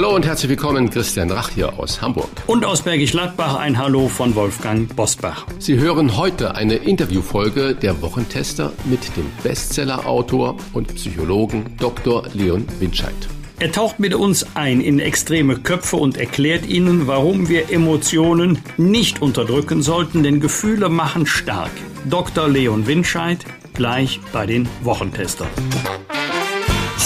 [0.00, 2.30] Hallo und herzlich willkommen, Christian Rach hier aus Hamburg.
[2.46, 5.44] Und aus Bergisch Gladbach ein Hallo von Wolfgang Bosbach.
[5.58, 12.24] Sie hören heute eine Interviewfolge der Wochentester mit dem Bestsellerautor und Psychologen Dr.
[12.32, 13.12] Leon Winscheid.
[13.58, 19.20] Er taucht mit uns ein in extreme Köpfe und erklärt ihnen, warum wir Emotionen nicht
[19.20, 21.72] unterdrücken sollten, denn Gefühle machen stark.
[22.08, 22.48] Dr.
[22.48, 25.48] Leon Winscheid gleich bei den Wochentestern.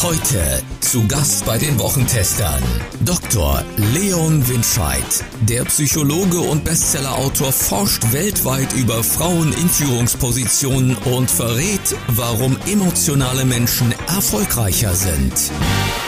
[0.05, 2.63] Heute zu Gast bei den Wochentestern
[3.07, 3.65] Dr.
[3.95, 5.03] Leon Winscheid.
[5.49, 13.95] Der Psychologe und Bestsellerautor forscht weltweit über Frauen in Führungspositionen und verrät, warum emotionale Menschen
[14.07, 15.33] erfolgreicher sind.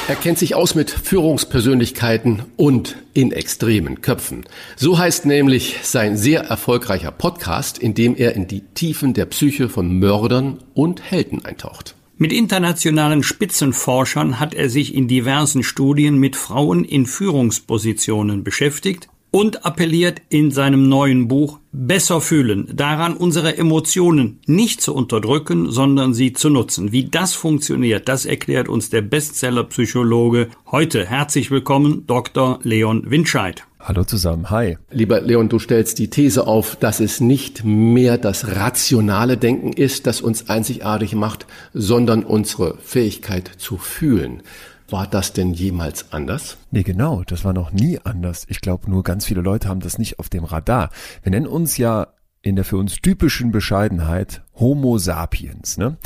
[0.08, 4.44] Er kennt sich aus mit Führungspersönlichkeiten und in extremen Köpfen.
[4.76, 9.70] So heißt nämlich sein sehr erfolgreicher Podcast, in dem er in die Tiefen der Psyche
[9.70, 11.95] von Mördern und Helden eintaucht.
[12.18, 19.66] Mit internationalen Spitzenforschern hat er sich in diversen Studien mit Frauen in Führungspositionen beschäftigt und
[19.66, 26.32] appelliert in seinem neuen Buch Besser fühlen daran, unsere Emotionen nicht zu unterdrücken, sondern sie
[26.32, 26.90] zu nutzen.
[26.90, 31.04] Wie das funktioniert, das erklärt uns der Bestseller-Psychologe heute.
[31.04, 32.60] Herzlich willkommen, Dr.
[32.62, 33.66] Leon Winscheid.
[33.86, 34.78] Hallo zusammen, hi.
[34.90, 40.08] Lieber Leon, du stellst die These auf, dass es nicht mehr das rationale Denken ist,
[40.08, 44.42] das uns einzigartig macht, sondern unsere Fähigkeit zu fühlen.
[44.90, 46.56] War das denn jemals anders?
[46.72, 48.44] Nee, genau, das war noch nie anders.
[48.48, 50.90] Ich glaube, nur ganz viele Leute haben das nicht auf dem Radar.
[51.22, 52.08] Wir nennen uns ja
[52.42, 55.96] in der für uns typischen Bescheidenheit Homo sapiens, ne?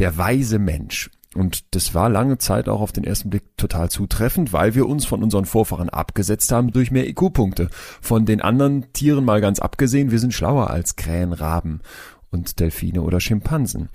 [0.00, 1.10] Der weise Mensch.
[1.34, 5.06] Und das war lange Zeit auch auf den ersten Blick total zutreffend, weil wir uns
[5.06, 7.68] von unseren Vorfahren abgesetzt haben durch mehr IQ-Punkte.
[8.00, 11.80] Von den anderen Tieren mal ganz abgesehen, wir sind schlauer als Krähen, Raben
[12.30, 13.90] und Delfine oder Schimpansen.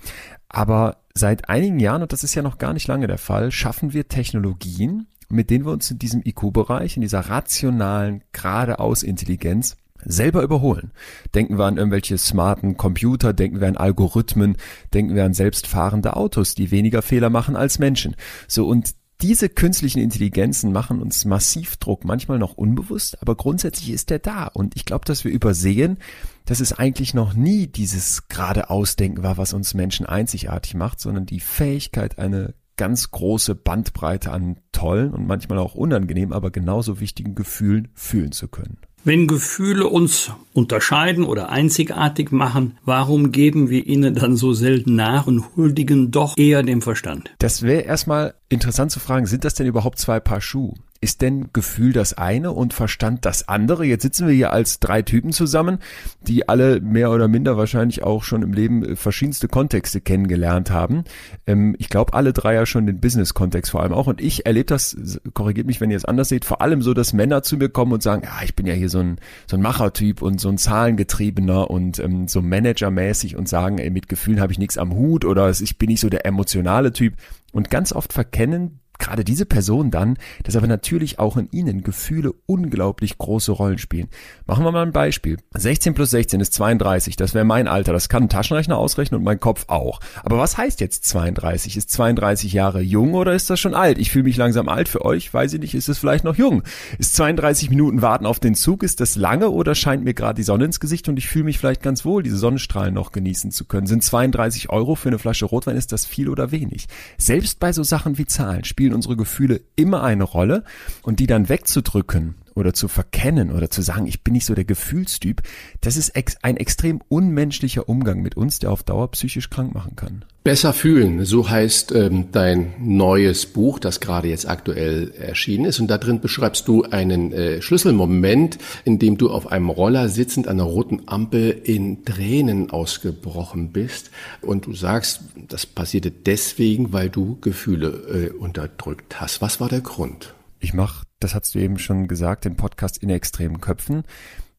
[0.48, 3.92] Aber seit einigen Jahren, und das ist ja noch gar nicht lange der Fall, schaffen
[3.92, 10.42] wir Technologien, mit denen wir uns in diesem IQ-Bereich, in dieser rationalen, geradeaus Intelligenz selber
[10.42, 10.92] überholen.
[11.34, 14.56] Denken wir an irgendwelche smarten Computer, denken wir an Algorithmen,
[14.94, 18.16] denken wir an selbstfahrende Autos, die weniger Fehler machen als Menschen.
[18.48, 24.10] So und diese künstlichen Intelligenzen machen uns massiv Druck, manchmal noch unbewusst, aber grundsätzlich ist
[24.10, 24.46] der da.
[24.46, 25.98] Und ich glaube, dass wir übersehen,
[26.44, 31.40] dass es eigentlich noch nie dieses geradeausdenken war, was uns Menschen einzigartig macht, sondern die
[31.40, 37.88] Fähigkeit, eine ganz große Bandbreite an tollen und manchmal auch unangenehm, aber genauso wichtigen Gefühlen
[37.94, 38.78] fühlen zu können.
[39.06, 45.28] Wenn Gefühle uns unterscheiden oder einzigartig machen, warum geben wir ihnen dann so selten nach
[45.28, 47.30] und huldigen doch eher dem Verstand?
[47.38, 50.74] Das wäre erstmal interessant zu fragen, sind das denn überhaupt zwei Paar Schuhe?
[51.06, 53.84] Ist denn Gefühl das eine und Verstand das andere?
[53.84, 55.78] Jetzt sitzen wir hier als drei Typen zusammen,
[56.22, 61.04] die alle mehr oder minder wahrscheinlich auch schon im Leben äh, verschiedenste Kontexte kennengelernt haben.
[61.46, 64.08] Ähm, ich glaube, alle drei ja schon den Business-Kontext vor allem auch.
[64.08, 64.96] Und ich erlebe das,
[65.32, 67.92] korrigiert mich, wenn ihr es anders seht, vor allem so, dass Männer zu mir kommen
[67.92, 69.18] und sagen, ja, ich bin ja hier so ein,
[69.48, 74.08] so ein Machertyp und so ein Zahlengetriebener und ähm, so Managermäßig und sagen, ey, mit
[74.08, 77.14] Gefühlen habe ich nichts am Hut oder ich bin nicht so der emotionale Typ.
[77.52, 82.32] Und ganz oft verkennen gerade diese Person dann, dass aber natürlich auch in ihnen Gefühle
[82.46, 84.08] unglaublich große Rollen spielen.
[84.46, 85.38] Machen wir mal ein Beispiel.
[85.54, 89.24] 16 plus 16 ist 32, das wäre mein Alter, das kann ein Taschenrechner ausrechnen und
[89.24, 90.00] mein Kopf auch.
[90.22, 91.76] Aber was heißt jetzt 32?
[91.76, 93.98] Ist 32 Jahre jung oder ist das schon alt?
[93.98, 96.62] Ich fühle mich langsam alt für euch, weiß ich nicht, ist es vielleicht noch jung?
[96.98, 100.42] Ist 32 Minuten warten auf den Zug, ist das lange oder scheint mir gerade die
[100.42, 103.64] Sonne ins Gesicht und ich fühle mich vielleicht ganz wohl, diese Sonnenstrahlen noch genießen zu
[103.64, 103.86] können?
[103.86, 106.86] Sind 32 Euro für eine Flasche Rotwein, ist das viel oder wenig?
[107.18, 110.62] Selbst bei so Sachen wie Zahlen spielen spielen unsere Gefühle immer eine Rolle.
[111.02, 114.64] Und die dann wegzudrücken oder zu verkennen oder zu sagen, ich bin nicht so der
[114.64, 115.42] Gefühlstyp,
[115.82, 119.94] das ist ex ein extrem unmenschlicher Umgang mit uns, der auf Dauer psychisch krank machen
[119.94, 120.24] kann.
[120.42, 125.80] Besser fühlen, so heißt ähm, dein neues Buch, das gerade jetzt aktuell erschienen ist.
[125.80, 130.46] Und da drin beschreibst du einen äh, Schlüsselmoment, in dem du auf einem Roller sitzend
[130.46, 134.12] an einer roten Ampel in Tränen ausgebrochen bist.
[134.40, 139.42] Und du sagst, das passierte deswegen, weil du Gefühle äh, unterdrückt hast.
[139.42, 140.32] Was war der Grund?
[140.60, 144.04] Ich mache, das hast du eben schon gesagt, den Podcast in extremen Köpfen.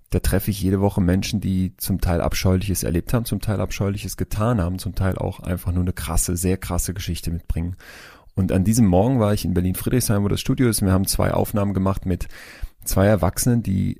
[0.10, 4.16] Da treffe ich jede Woche Menschen, die zum Teil Abscheuliches erlebt haben, zum Teil Abscheuliches
[4.16, 7.76] getan haben, zum Teil auch einfach nur eine krasse, sehr krasse Geschichte mitbringen.
[8.34, 10.82] Und an diesem Morgen war ich in Berlin-Friedrichshain, wo das Studio ist.
[10.82, 12.28] Wir haben zwei Aufnahmen gemacht mit
[12.86, 14.00] zwei Erwachsenen, die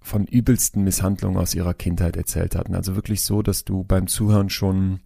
[0.00, 2.74] von übelsten Misshandlungen aus ihrer Kindheit erzählt hatten.
[2.74, 5.00] Also wirklich so, dass du beim Zuhören schon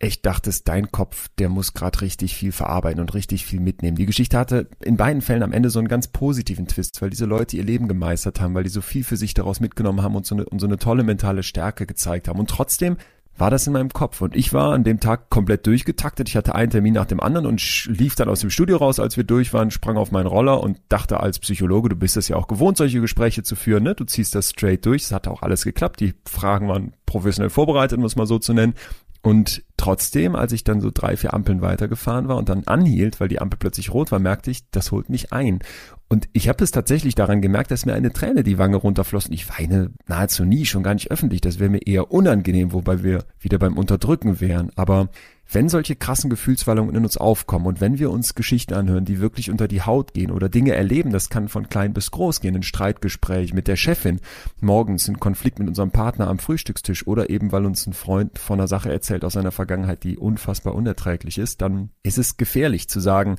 [0.00, 3.96] echt dachtest, dein Kopf, der muss gerade richtig viel verarbeiten und richtig viel mitnehmen.
[3.96, 7.26] Die Geschichte hatte in beiden Fällen am Ende so einen ganz positiven Twist, weil diese
[7.26, 10.26] Leute ihr Leben gemeistert haben, weil die so viel für sich daraus mitgenommen haben und
[10.26, 12.40] so eine, und so eine tolle mentale Stärke gezeigt haben.
[12.40, 12.96] Und trotzdem
[13.36, 14.20] war das in meinem Kopf.
[14.20, 16.28] Und ich war an dem Tag komplett durchgetaktet.
[16.28, 19.16] Ich hatte einen Termin nach dem anderen und lief dann aus dem Studio raus, als
[19.16, 22.36] wir durch waren, sprang auf meinen Roller und dachte als Psychologe, du bist es ja
[22.36, 23.94] auch gewohnt, solche Gespräche zu führen, ne?
[23.94, 25.04] Du ziehst das straight durch.
[25.04, 26.00] Es hat auch alles geklappt.
[26.00, 28.74] Die Fragen waren professionell vorbereitet, um es mal so zu nennen.
[29.22, 33.28] Und trotzdem, als ich dann so drei, vier Ampeln weitergefahren war und dann anhielt, weil
[33.28, 35.60] die Ampel plötzlich rot war, merkte ich, das holt mich ein.
[36.08, 39.26] Und ich habe es tatsächlich daran gemerkt, dass mir eine Träne die Wange runterfloss.
[39.26, 41.40] Und ich weine nahezu nie, schon gar nicht öffentlich.
[41.40, 44.70] Das wäre mir eher unangenehm, wobei wir wieder beim Unterdrücken wären.
[44.74, 45.10] Aber
[45.52, 49.50] wenn solche krassen Gefühlswallungen in uns aufkommen und wenn wir uns Geschichten anhören, die wirklich
[49.50, 52.62] unter die Haut gehen oder Dinge erleben, das kann von klein bis groß gehen, ein
[52.62, 54.20] Streitgespräch mit der Chefin,
[54.60, 58.60] morgens ein Konflikt mit unserem Partner am Frühstückstisch oder eben weil uns ein Freund von
[58.60, 63.00] einer Sache erzählt aus seiner Vergangenheit, die unfassbar unerträglich ist, dann ist es gefährlich zu
[63.00, 63.36] sagen,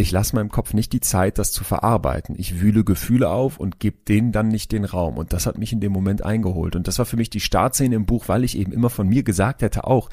[0.00, 2.36] ich lasse meinem Kopf nicht die Zeit, das zu verarbeiten.
[2.38, 5.18] Ich wühle Gefühle auf und gebe denen dann nicht den Raum.
[5.18, 6.76] Und das hat mich in dem Moment eingeholt.
[6.76, 9.24] Und das war für mich die Startszene im Buch, weil ich eben immer von mir
[9.24, 10.08] gesagt hätte auch,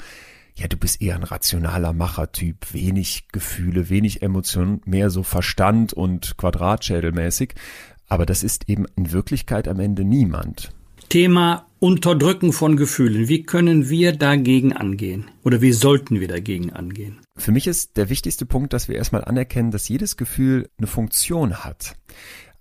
[0.56, 6.36] ja, du bist eher ein rationaler Machertyp, wenig Gefühle, wenig Emotionen, mehr so Verstand und
[6.38, 7.54] Quadratschädelmäßig.
[8.08, 10.72] Aber das ist eben in Wirklichkeit am Ende niemand.
[11.08, 13.28] Thema Unterdrücken von Gefühlen.
[13.28, 15.26] Wie können wir dagegen angehen?
[15.44, 17.18] Oder wie sollten wir dagegen angehen?
[17.36, 21.64] Für mich ist der wichtigste Punkt, dass wir erstmal anerkennen, dass jedes Gefühl eine Funktion
[21.64, 21.96] hat.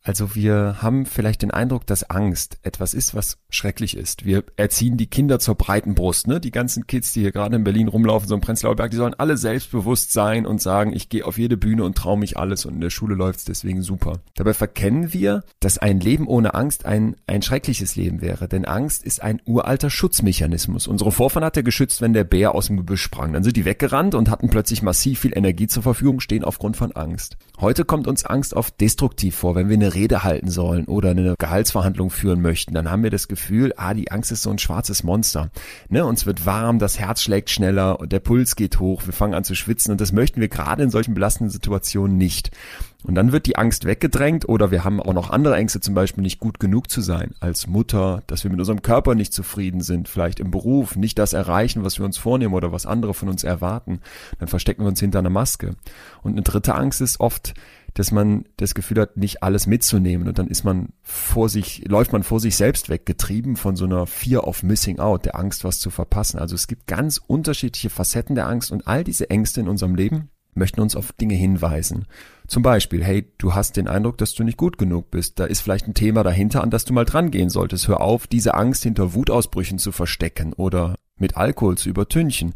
[0.06, 4.24] Also wir haben vielleicht den Eindruck, dass Angst etwas ist, was schrecklich ist.
[4.24, 6.28] Wir erziehen die Kinder zur breiten Brust.
[6.28, 6.40] Ne?
[6.40, 9.16] Die ganzen Kids, die hier gerade in Berlin rumlaufen, so im Prenzlauer Berg, die sollen
[9.16, 12.76] alle selbstbewusst sein und sagen, ich gehe auf jede Bühne und traue mich alles und
[12.76, 14.20] in der Schule läuft's deswegen super.
[14.36, 18.48] Dabei verkennen wir, dass ein Leben ohne Angst ein, ein schreckliches Leben wäre.
[18.48, 20.86] Denn Angst ist ein uralter Schutzmechanismus.
[20.88, 23.34] Unsere Vorfahren hat er geschützt, wenn der Bär aus dem Gebüsch sprang.
[23.34, 26.92] Dann sind die weggerannt und hatten plötzlich massiv viel Energie zur Verfügung stehen aufgrund von
[26.92, 27.38] Angst.
[27.60, 31.36] Heute kommt uns Angst oft destruktiv vor, wenn wir eine Rede halten sollen oder eine
[31.38, 35.04] Gehaltsverhandlung führen möchten, dann haben wir das Gefühl, ah, die Angst ist so ein schwarzes
[35.04, 35.50] Monster.
[35.90, 36.06] Ne?
[36.06, 39.56] Uns wird warm, das Herz schlägt schneller, der Puls geht hoch, wir fangen an zu
[39.56, 42.52] schwitzen und das möchten wir gerade in solchen belastenden Situationen nicht.
[43.06, 46.24] Und dann wird die Angst weggedrängt oder wir haben auch noch andere Ängste, zum Beispiel
[46.24, 50.10] nicht gut genug zu sein als Mutter, dass wir mit unserem Körper nicht zufrieden sind,
[50.10, 53.44] vielleicht im Beruf nicht das erreichen, was wir uns vornehmen oder was andere von uns
[53.44, 54.00] erwarten.
[54.40, 55.76] Dann verstecken wir uns hinter einer Maske.
[56.24, 57.54] Und eine dritte Angst ist oft,
[57.96, 62.12] dass man das Gefühl hat, nicht alles mitzunehmen und dann ist man vor sich, läuft
[62.12, 65.80] man vor sich selbst weggetrieben von so einer Fear of Missing Out, der Angst, was
[65.80, 66.38] zu verpassen.
[66.38, 70.30] Also es gibt ganz unterschiedliche Facetten der Angst und all diese Ängste in unserem Leben
[70.56, 72.06] möchten uns auf Dinge hinweisen.
[72.48, 75.40] Zum Beispiel, hey, du hast den Eindruck, dass du nicht gut genug bist.
[75.40, 77.88] Da ist vielleicht ein Thema dahinter, an das du mal dran gehen solltest.
[77.88, 82.54] Hör auf, diese Angst hinter Wutausbrüchen zu verstecken oder mit Alkohol zu übertünchen.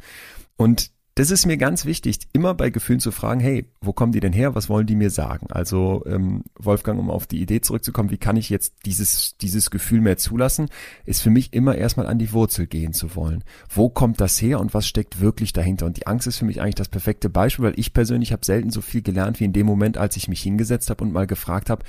[0.58, 4.22] Und das ist mir ganz wichtig, immer bei Gefühlen zu fragen, hey, wo kommen die
[4.22, 4.56] denn her?
[4.56, 5.48] Was wollen die mir sagen?
[5.52, 10.00] Also ähm, Wolfgang, um auf die Idee zurückzukommen, wie kann ich jetzt dieses, dieses Gefühl
[10.00, 10.70] mehr zulassen,
[11.04, 13.44] ist für mich immer erstmal an die Wurzel gehen zu wollen.
[13.68, 15.88] Wo kommt das her und was steckt wirklich dahinter?
[15.88, 18.70] Und die Angst ist für mich eigentlich das perfekte Beispiel, weil ich persönlich habe selten
[18.70, 21.70] so viel gelernt wie in dem Moment, als ich mich hingesetzt habe und mal gefragt
[21.70, 21.84] habe,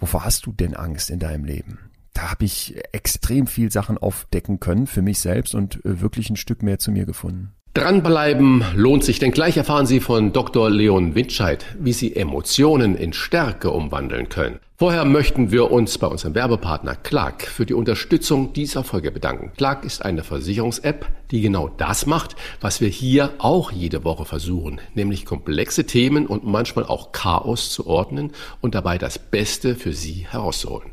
[0.00, 1.78] wovor hast du denn Angst in deinem Leben?
[2.14, 6.36] da habe ich extrem viel Sachen aufdecken können für mich selbst und äh, wirklich ein
[6.36, 7.52] Stück mehr zu mir gefunden.
[7.74, 10.70] Dranbleiben lohnt sich, denn gleich erfahren Sie von Dr.
[10.70, 14.58] Leon Windscheid, wie Sie Emotionen in Stärke umwandeln können.
[14.76, 19.52] Vorher möchten wir uns bei unserem Werbepartner Clark für die Unterstützung dieser Folge bedanken.
[19.56, 24.80] Clark ist eine Versicherungs-App, die genau das macht, was wir hier auch jede Woche versuchen,
[24.94, 30.26] nämlich komplexe Themen und manchmal auch Chaos zu ordnen und dabei das Beste für Sie
[30.30, 30.92] herauszuholen.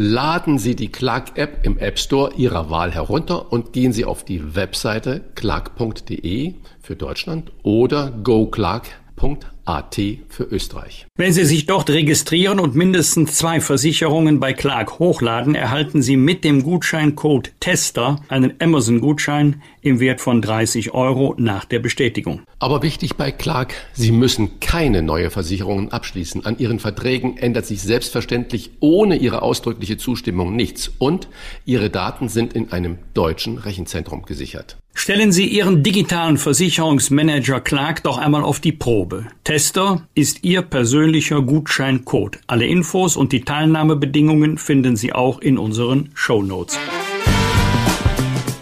[0.00, 4.54] Laden Sie die Clark-App im App Store Ihrer Wahl herunter und gehen Sie auf die
[4.54, 9.96] Webseite clark.de für Deutschland oder goclark.de AT
[10.28, 11.06] für Österreich.
[11.16, 16.42] Wenn Sie sich dort registrieren und mindestens zwei Versicherungen bei Clark hochladen, erhalten Sie mit
[16.44, 22.42] dem Gutscheincode TESTER einen Amazon-Gutschein im Wert von 30 Euro nach der Bestätigung.
[22.58, 26.46] Aber wichtig bei Clark, Sie müssen keine neue Versicherungen abschließen.
[26.46, 31.28] An Ihren Verträgen ändert sich selbstverständlich ohne Ihre ausdrückliche Zustimmung nichts und
[31.64, 34.78] Ihre Daten sind in einem deutschen Rechenzentrum gesichert.
[34.94, 39.26] Stellen Sie Ihren digitalen Versicherungsmanager Clark doch einmal auf die Probe.
[39.58, 42.38] Tester ist Ihr persönlicher Gutscheincode.
[42.46, 46.78] Alle Infos und die Teilnahmebedingungen finden Sie auch in unseren Show Notes.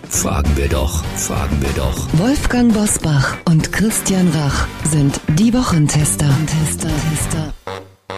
[0.09, 2.09] Fragen wir doch, fragen wir doch.
[2.19, 6.35] Wolfgang Bosbach und Christian Rach sind die Wochentester.
[6.47, 7.53] Tester, Tester.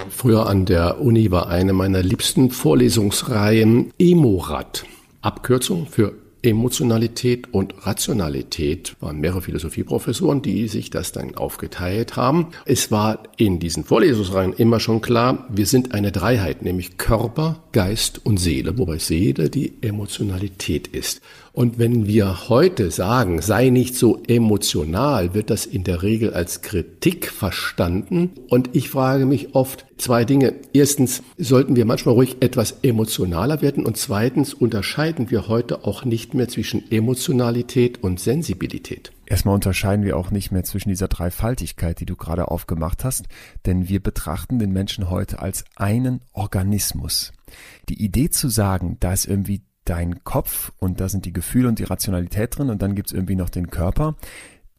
[0.09, 4.85] Früher an der Uni war eine meiner liebsten Vorlesungsreihen Emorad.
[5.21, 12.49] Abkürzung für Emotionalität und Rationalität waren mehrere Philosophieprofessoren, die sich das dann aufgeteilt haben.
[12.65, 18.25] Es war in diesen Vorlesungsreihen immer schon klar, wir sind eine Dreiheit, nämlich Körper, Geist
[18.25, 21.21] und Seele, wobei Seele die Emotionalität ist.
[21.59, 26.63] Und wenn wir heute sagen, sei nicht so emotional, wird das in der Regel als
[26.63, 28.31] Kritik verstanden.
[28.49, 30.55] Und ich frage mich oft zwei Dinge.
[30.73, 33.87] Erstens, sollten wir manchmal ruhig etwas emotionaler werden?
[33.87, 39.11] Und zweitens, unterscheiden wir heute auch nicht mehr zwischen Emotionalität und Sensibilität?
[39.27, 43.27] Erstmal unterscheiden wir auch nicht mehr zwischen dieser Dreifaltigkeit, die du gerade aufgemacht hast,
[43.67, 47.33] denn wir betrachten den Menschen heute als einen Organismus.
[47.89, 51.79] Die Idee zu sagen, da ist irgendwie dein Kopf und da sind die Gefühle und
[51.79, 54.17] die Rationalität drin und dann gibt's irgendwie noch den Körper.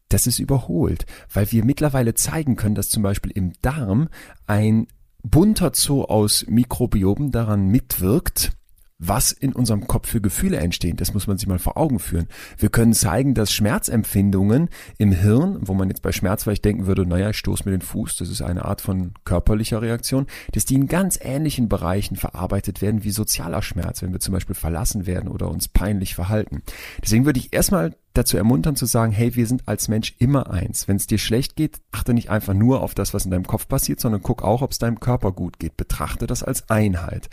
[0.08, 4.08] Das ist überholt, weil wir mittlerweile zeigen können, dass zum Beispiel im Darm
[4.46, 4.86] ein
[5.22, 8.52] bunter Zoo aus Mikrobiomen daran mitwirkt,
[9.00, 10.96] was in unserem Kopf für Gefühle entstehen.
[10.96, 12.28] Das muss man sich mal vor Augen führen.
[12.58, 17.06] Wir können zeigen, dass Schmerzempfindungen im Hirn, wo man jetzt bei Schmerz vielleicht denken würde,
[17.06, 20.74] naja, ich stoße mir den Fuß, das ist eine Art von körperlicher Reaktion, dass die
[20.74, 25.28] in ganz ähnlichen Bereichen verarbeitet werden wie sozialer Schmerz, wenn wir zum Beispiel verlassen werden
[25.28, 26.62] oder uns peinlich verhalten.
[27.02, 30.88] Deswegen würde ich erstmal dazu ermuntern zu sagen, hey, wir sind als Mensch immer eins.
[30.88, 33.68] Wenn es dir schlecht geht, achte nicht einfach nur auf das, was in deinem Kopf
[33.68, 35.76] passiert, sondern guck auch, ob es deinem Körper gut geht.
[35.76, 37.30] Betrachte das als Einheit.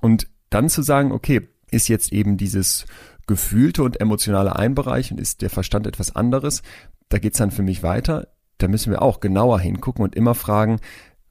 [0.00, 2.86] Und dann zu sagen, okay, ist jetzt eben dieses
[3.26, 6.62] gefühlte und emotionale ein Bereich und ist der Verstand etwas anderes,
[7.08, 8.28] da geht's dann für mich weiter.
[8.58, 10.80] Da müssen wir auch genauer hingucken und immer fragen,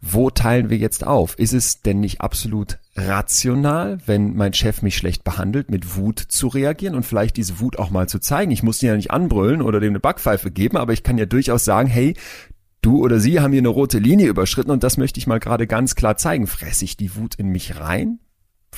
[0.01, 1.37] wo teilen wir jetzt auf?
[1.37, 6.47] Ist es denn nicht absolut rational, wenn mein Chef mich schlecht behandelt, mit Wut zu
[6.47, 8.51] reagieren und vielleicht diese Wut auch mal zu zeigen?
[8.51, 11.27] Ich muss ihn ja nicht anbrüllen oder dem eine Backpfeife geben, aber ich kann ja
[11.27, 12.15] durchaus sagen, hey,
[12.81, 15.67] du oder sie haben hier eine rote Linie überschritten und das möchte ich mal gerade
[15.67, 16.47] ganz klar zeigen.
[16.47, 18.19] Fresse ich die Wut in mich rein?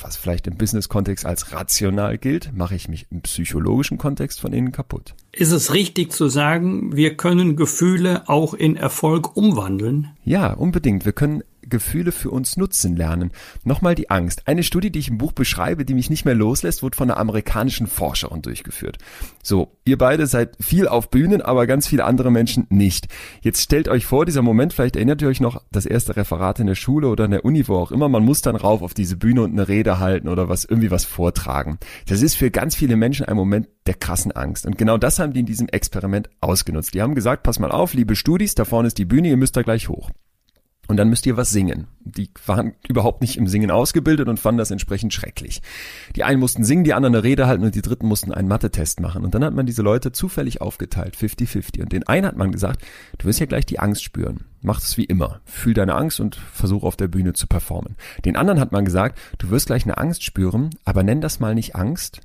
[0.00, 4.72] Was vielleicht im Business-Kontext als rational gilt, mache ich mich im psychologischen Kontext von innen
[4.72, 5.14] kaputt.
[5.32, 10.10] Ist es richtig zu sagen, wir können Gefühle auch in Erfolg umwandeln?
[10.24, 11.04] Ja, unbedingt.
[11.04, 13.30] Wir können Gefühle für uns nutzen lernen.
[13.64, 14.46] Nochmal die Angst.
[14.46, 17.20] Eine Studie, die ich im Buch beschreibe, die mich nicht mehr loslässt, wurde von einer
[17.20, 18.98] amerikanischen Forscherin durchgeführt.
[19.42, 23.08] So, ihr beide seid viel auf Bühnen, aber ganz viele andere Menschen nicht.
[23.42, 26.66] Jetzt stellt euch vor, dieser Moment, vielleicht erinnert ihr euch noch das erste Referat in
[26.66, 29.16] der Schule oder in der Uni, wo auch immer, man muss dann rauf auf diese
[29.16, 31.78] Bühne und eine Rede halten oder was, irgendwie was vortragen.
[32.06, 34.66] Das ist für ganz viele Menschen ein Moment der krassen Angst.
[34.66, 36.94] Und genau das haben die in diesem Experiment ausgenutzt.
[36.94, 39.56] Die haben gesagt, pass mal auf, liebe Studis, da vorne ist die Bühne, ihr müsst
[39.56, 40.10] da gleich hoch.
[40.86, 41.86] Und dann müsst ihr was singen.
[42.00, 45.62] Die waren überhaupt nicht im Singen ausgebildet und fanden das entsprechend schrecklich.
[46.14, 49.00] Die einen mussten singen, die anderen eine Rede halten und die dritten mussten einen Mathe-Test
[49.00, 49.24] machen.
[49.24, 51.82] Und dann hat man diese Leute zufällig aufgeteilt, 50-50.
[51.82, 52.84] Und den einen hat man gesagt,
[53.18, 54.44] du wirst ja gleich die Angst spüren.
[54.60, 55.40] Mach es wie immer.
[55.44, 57.96] Fühl deine Angst und versuch auf der Bühne zu performen.
[58.24, 61.54] Den anderen hat man gesagt, du wirst gleich eine Angst spüren, aber nenn das mal
[61.54, 62.20] nicht Angst,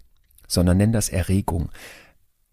[0.48, 1.70] sondern nenn das Erregung.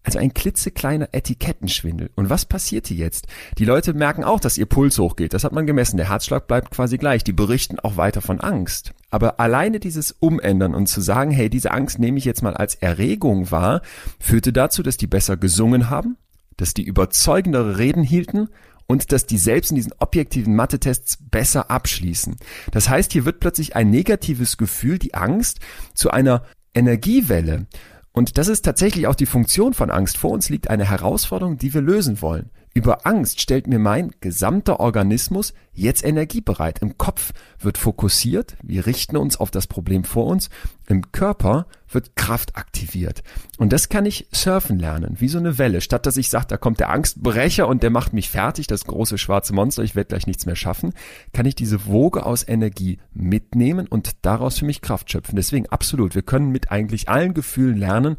[0.07, 2.11] Also ein klitzekleiner Etikettenschwindel.
[2.15, 3.27] Und was passiert hier jetzt?
[3.57, 5.33] Die Leute merken auch, dass ihr Puls hochgeht.
[5.33, 5.97] Das hat man gemessen.
[5.97, 7.25] Der Herzschlag bleibt quasi gleich.
[7.25, 8.93] Die berichten auch weiter von Angst.
[9.09, 12.75] Aber alleine dieses Umändern und zu sagen, hey, diese Angst nehme ich jetzt mal als
[12.75, 13.81] Erregung wahr,
[14.17, 16.15] führte dazu, dass die besser gesungen haben,
[16.55, 18.47] dass die überzeugendere Reden hielten
[18.85, 22.37] und dass die selbst in diesen objektiven Mathe-Tests besser abschließen.
[22.71, 25.59] Das heißt, hier wird plötzlich ein negatives Gefühl, die Angst,
[25.93, 27.67] zu einer Energiewelle.
[28.17, 30.17] Und das ist tatsächlich auch die Funktion von Angst.
[30.17, 32.49] Vor uns liegt eine Herausforderung, die wir lösen wollen.
[32.77, 36.77] Über Angst stellt mir mein gesamter Organismus jetzt Energie bereit.
[36.83, 40.51] Im Kopf wird fokussiert, wir richten uns auf das Problem vor uns,
[40.85, 43.23] im Körper wird Kraft aktiviert.
[43.57, 45.81] Und das kann ich surfen lernen, wie so eine Welle.
[45.81, 49.17] Statt dass ich sage, da kommt der Angstbrecher und der macht mich fertig, das große
[49.17, 50.93] schwarze Monster, ich werde gleich nichts mehr schaffen,
[51.33, 55.35] kann ich diese Woge aus Energie mitnehmen und daraus für mich Kraft schöpfen.
[55.35, 58.17] Deswegen absolut, wir können mit eigentlich allen Gefühlen lernen,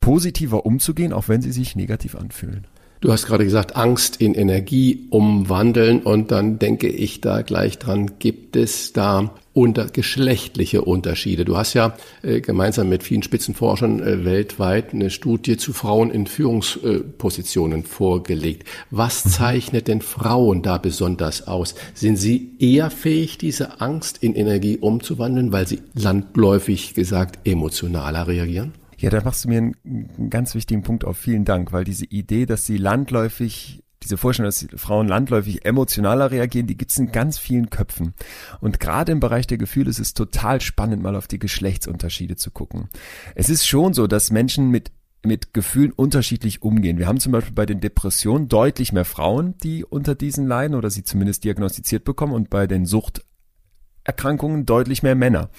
[0.00, 2.66] positiver umzugehen, auch wenn sie sich negativ anfühlen.
[3.00, 8.18] Du hast gerade gesagt, Angst in Energie umwandeln und dann denke ich da gleich dran,
[8.18, 11.46] gibt es da unter geschlechtliche Unterschiede.
[11.46, 16.26] Du hast ja äh, gemeinsam mit vielen Spitzenforschern äh, weltweit eine Studie zu Frauen in
[16.26, 18.68] Führungspositionen vorgelegt.
[18.90, 19.28] Was mhm.
[19.30, 21.74] zeichnet denn Frauen da besonders aus?
[21.94, 28.74] Sind sie eher fähig, diese Angst in Energie umzuwandeln, weil sie landläufig gesagt emotionaler reagieren?
[29.00, 31.16] Ja, da machst du mir einen, ganz wichtigen Punkt auf.
[31.16, 36.66] Vielen Dank, weil diese Idee, dass sie landläufig diese Vorstellung, dass Frauen landläufig emotionaler reagieren,
[36.66, 38.14] die gibt's in ganz vielen Köpfen.
[38.60, 42.50] Und gerade im Bereich der Gefühle ist es total spannend, mal auf die Geschlechtsunterschiede zu
[42.50, 42.88] gucken.
[43.34, 44.92] Es ist schon so, dass Menschen mit
[45.22, 46.96] mit Gefühlen unterschiedlich umgehen.
[46.96, 50.88] Wir haben zum Beispiel bei den Depressionen deutlich mehr Frauen, die unter diesen leiden oder
[50.88, 55.50] sie zumindest diagnostiziert bekommen und bei den Suchterkrankungen deutlich mehr Männer.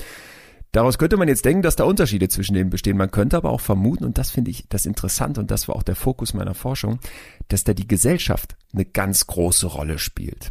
[0.72, 2.96] Daraus könnte man jetzt denken, dass da Unterschiede zwischen denen bestehen.
[2.96, 5.84] Man könnte aber auch vermuten, und das finde ich das interessant, und das war auch
[5.84, 7.00] der Fokus meiner Forschung,
[7.50, 10.50] dass da die Gesellschaft eine ganz große Rolle spielt.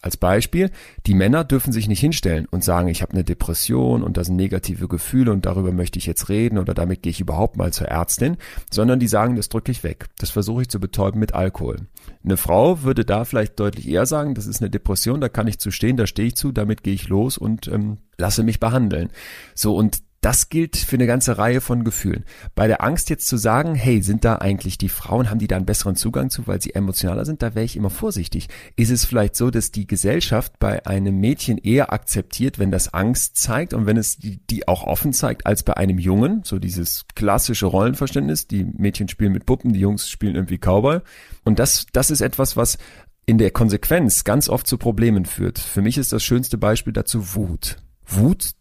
[0.00, 0.70] Als Beispiel,
[1.06, 4.36] die Männer dürfen sich nicht hinstellen und sagen, ich habe eine Depression und das sind
[4.36, 7.88] negative Gefühle und darüber möchte ich jetzt reden oder damit gehe ich überhaupt mal zur
[7.88, 8.36] Ärztin,
[8.70, 10.06] sondern die sagen, das drücke ich weg.
[10.18, 11.88] Das versuche ich zu betäuben mit Alkohol.
[12.24, 15.58] Eine Frau würde da vielleicht deutlich eher sagen, das ist eine Depression, da kann ich
[15.58, 19.10] zu stehen, da stehe ich zu, damit gehe ich los und ähm, lasse mich behandeln.
[19.56, 22.26] So, und das gilt für eine ganze Reihe von Gefühlen.
[22.54, 25.56] Bei der Angst jetzt zu sagen, hey, sind da eigentlich die Frauen, haben die da
[25.56, 28.48] einen besseren Zugang zu, weil sie emotionaler sind, da wäre ich immer vorsichtig.
[28.76, 33.38] Ist es vielleicht so, dass die Gesellschaft bei einem Mädchen eher akzeptiert, wenn das Angst
[33.38, 36.42] zeigt und wenn es die, die auch offen zeigt, als bei einem Jungen?
[36.44, 41.00] So dieses klassische Rollenverständnis, die Mädchen spielen mit Puppen, die Jungs spielen irgendwie Cowboy.
[41.46, 42.76] Und das, das ist etwas, was
[43.24, 45.58] in der Konsequenz ganz oft zu Problemen führt.
[45.58, 47.76] Für mich ist das schönste Beispiel dazu Wut.
[48.04, 48.57] Wut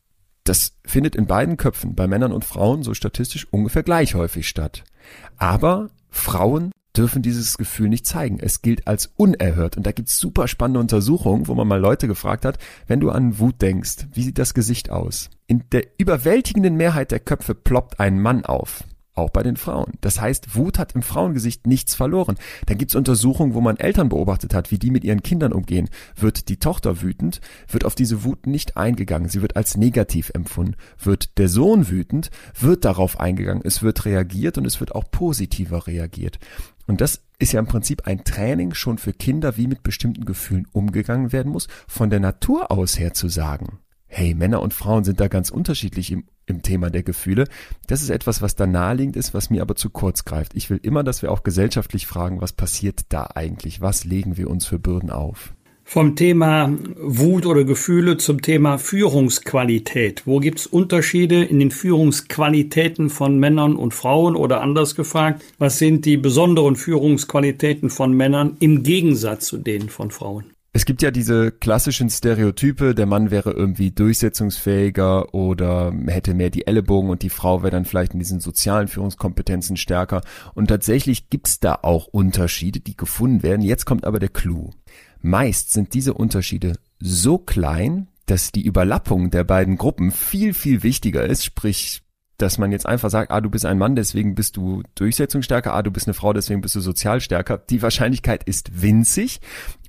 [0.47, 4.83] das findet in beiden Köpfen, bei Männern und Frauen, so statistisch ungefähr gleich häufig statt.
[5.37, 8.39] Aber Frauen dürfen dieses Gefühl nicht zeigen.
[8.39, 9.77] Es gilt als unerhört.
[9.77, 12.57] Und da gibt's super spannende Untersuchungen, wo man mal Leute gefragt hat,
[12.87, 15.29] wenn du an Wut denkst, wie sieht das Gesicht aus?
[15.45, 18.83] In der überwältigenden Mehrheit der Köpfe ploppt ein Mann auf
[19.17, 19.93] auch bei den Frauen.
[20.01, 22.37] Das heißt, Wut hat im Frauengesicht nichts verloren.
[22.65, 25.89] Da gibt's Untersuchungen, wo man Eltern beobachtet hat, wie die mit ihren Kindern umgehen.
[26.15, 29.29] Wird die Tochter wütend, wird auf diese Wut nicht eingegangen.
[29.29, 30.75] Sie wird als negativ empfunden.
[31.01, 33.63] Wird der Sohn wütend, wird darauf eingegangen.
[33.65, 36.39] Es wird reagiert und es wird auch positiver reagiert.
[36.85, 40.67] Und das ist ja im Prinzip ein Training schon für Kinder, wie mit bestimmten Gefühlen
[40.71, 45.19] umgegangen werden muss, von der Natur aus her zu sagen hey, Männer und Frauen sind
[45.19, 47.47] da ganz unterschiedlich im, im Thema der Gefühle.
[47.85, 50.55] Das ist etwas, was da naheliegend ist, was mir aber zu kurz greift.
[50.55, 53.81] Ich will immer, dass wir auch gesellschaftlich fragen, was passiert da eigentlich?
[53.81, 55.53] Was legen wir uns für Bürden auf?
[55.89, 60.23] Vom Thema Wut oder Gefühle zum Thema Führungsqualität.
[60.25, 65.79] Wo gibt es Unterschiede in den Führungsqualitäten von Männern und Frauen oder anders gefragt, was
[65.79, 70.51] sind die besonderen Führungsqualitäten von Männern im Gegensatz zu denen von Frauen?
[70.77, 76.67] Es gibt ja diese klassischen Stereotype, der Mann wäre irgendwie durchsetzungsfähiger oder hätte mehr die
[76.67, 80.21] Ellenbogen und die Frau wäre dann vielleicht in diesen sozialen Führungskompetenzen stärker.
[80.53, 83.63] Und tatsächlich gibt's da auch Unterschiede, die gefunden werden.
[83.63, 84.69] Jetzt kommt aber der Clou.
[85.19, 91.25] Meist sind diese Unterschiede so klein, dass die Überlappung der beiden Gruppen viel, viel wichtiger
[91.25, 92.03] ist, sprich
[92.37, 95.81] dass man jetzt einfach sagt, ah, du bist ein Mann, deswegen bist du durchsetzungsstärker, ah,
[95.81, 97.57] du bist eine Frau, deswegen bist du sozial stärker.
[97.57, 99.41] Die Wahrscheinlichkeit ist winzig.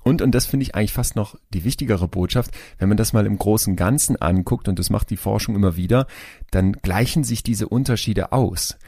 [0.03, 3.27] Und, und das finde ich eigentlich fast noch die wichtigere Botschaft, wenn man das mal
[3.27, 6.07] im großen Ganzen anguckt, und das macht die Forschung immer wieder,
[6.51, 8.79] dann gleichen sich diese Unterschiede aus.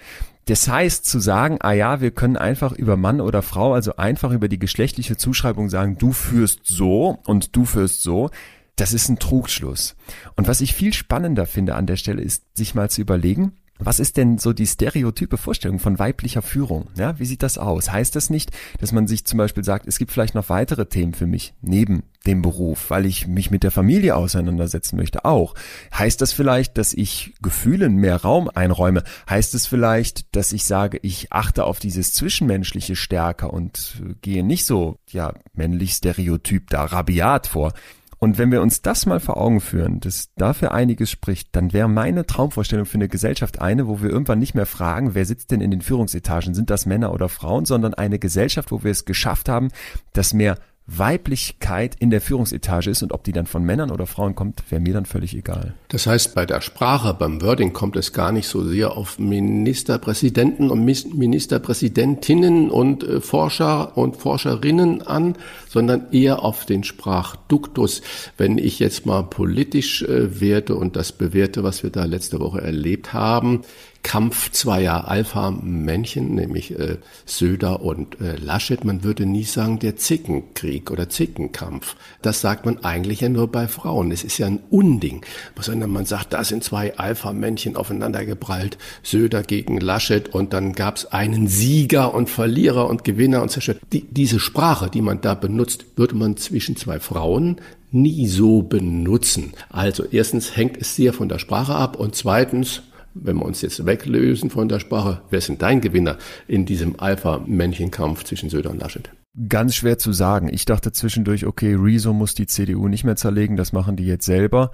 [0.47, 4.33] Das heißt, zu sagen, ah ja, wir können einfach über Mann oder Frau, also einfach
[4.33, 8.31] über die geschlechtliche Zuschreibung sagen, du führst so und du führst so,
[8.75, 9.95] das ist ein Trugschluss.
[10.37, 13.99] Und was ich viel spannender finde an der Stelle ist, sich mal zu überlegen, was
[13.99, 16.89] ist denn so die stereotype Vorstellung von weiblicher Führung?
[16.97, 17.91] Ja, wie sieht das aus?
[17.91, 21.15] Heißt das nicht, dass man sich zum Beispiel sagt, es gibt vielleicht noch weitere Themen
[21.15, 25.55] für mich neben dem Beruf, weil ich mich mit der Familie auseinandersetzen möchte auch?
[25.95, 29.03] Heißt das vielleicht, dass ich Gefühlen mehr Raum einräume?
[29.29, 34.67] Heißt es vielleicht, dass ich sage, ich achte auf dieses Zwischenmenschliche stärker und gehe nicht
[34.67, 37.73] so, ja, männlich Stereotyp da rabiat vor?
[38.23, 41.89] Und wenn wir uns das mal vor Augen führen, dass dafür einiges spricht, dann wäre
[41.89, 45.63] meine Traumvorstellung für eine Gesellschaft eine, wo wir irgendwann nicht mehr fragen, wer sitzt denn
[45.63, 49.49] in den Führungsetagen, sind das Männer oder Frauen, sondern eine Gesellschaft, wo wir es geschafft
[49.49, 49.69] haben,
[50.13, 50.59] dass mehr
[50.93, 54.81] Weiblichkeit in der Führungsetage ist und ob die dann von Männern oder Frauen kommt, wäre
[54.81, 55.75] mir dann völlig egal.
[55.89, 60.71] Das heißt, bei der Sprache, beim Wording kommt es gar nicht so sehr auf Ministerpräsidenten
[60.71, 65.37] und Ministerpräsidentinnen und äh, Forscher und Forscherinnen an,
[65.69, 68.03] sondern eher auf den Sprachduktus.
[68.37, 72.61] Wenn ich jetzt mal politisch äh, werte und das bewerte, was wir da letzte Woche
[72.61, 73.63] erlebt haben,
[74.03, 78.85] Kampf zweier Alpha-Männchen, nämlich äh, Söder und äh, Laschet.
[78.85, 81.97] Man würde nie sagen der Zickenkrieg oder Zickenkampf.
[82.23, 84.11] Das sagt man eigentlich ja nur bei Frauen.
[84.11, 85.25] Es ist ja ein Unding.
[85.61, 90.97] Sondern man sagt, da sind zwei Alpha-Männchen aufeinander geprallt, Söder gegen Laschet und dann gab
[90.97, 93.81] es einen Sieger und Verlierer und Gewinner und Zerstört.
[93.93, 97.61] Die, diese Sprache, die man da benutzt, würde man zwischen zwei Frauen
[97.93, 99.53] nie so benutzen.
[99.69, 102.83] Also erstens hängt es sehr von der Sprache ab und zweitens
[103.15, 108.25] wenn wir uns jetzt weglösen von der Sprache, wer sind dein Gewinner in diesem Alpha-Männchen-Kampf
[108.25, 109.11] zwischen Söder und Laschet?
[109.49, 110.49] Ganz schwer zu sagen.
[110.53, 114.27] Ich dachte zwischendurch, okay, Rezo muss die CDU nicht mehr zerlegen, das machen die jetzt
[114.27, 114.73] selber.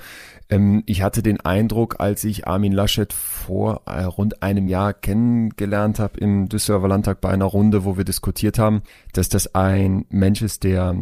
[0.48, 5.98] Ähm, ich hatte den Eindruck, als ich Armin Laschet vor äh, rund einem Jahr kennengelernt
[5.98, 8.80] habe im Düsseldorfer Landtag bei einer Runde, wo wir diskutiert haben,
[9.12, 10.94] dass das ein Mensch ist, der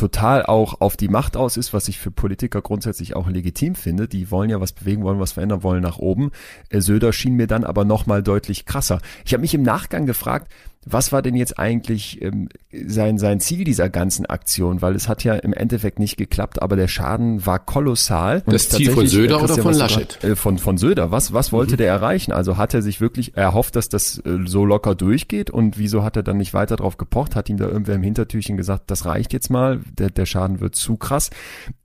[0.00, 4.08] total auch auf die Macht aus ist, was ich für Politiker grundsätzlich auch legitim finde.
[4.08, 6.30] Die wollen ja was bewegen, wollen was verändern, wollen nach oben.
[6.70, 9.00] Äh, Söder schien mir dann aber nochmal deutlich krasser.
[9.26, 10.50] Ich habe mich im Nachgang gefragt,
[10.86, 14.80] was war denn jetzt eigentlich ähm, sein, sein Ziel dieser ganzen Aktion?
[14.80, 18.42] Weil es hat ja im Endeffekt nicht geklappt, aber der Schaden war kolossal.
[18.46, 20.24] Das Ziel von Söder oder von Laschet?
[20.24, 21.10] Äh, von, von Söder.
[21.10, 21.78] Was, was wollte mhm.
[21.78, 22.32] der erreichen?
[22.32, 25.50] Also hat er sich wirklich erhofft, dass das äh, so locker durchgeht?
[25.50, 27.36] Und wieso hat er dann nicht weiter drauf gepocht?
[27.36, 30.76] Hat ihm da irgendwer im Hintertürchen gesagt, das reicht jetzt mal, der, der Schaden wird
[30.76, 31.28] zu krass.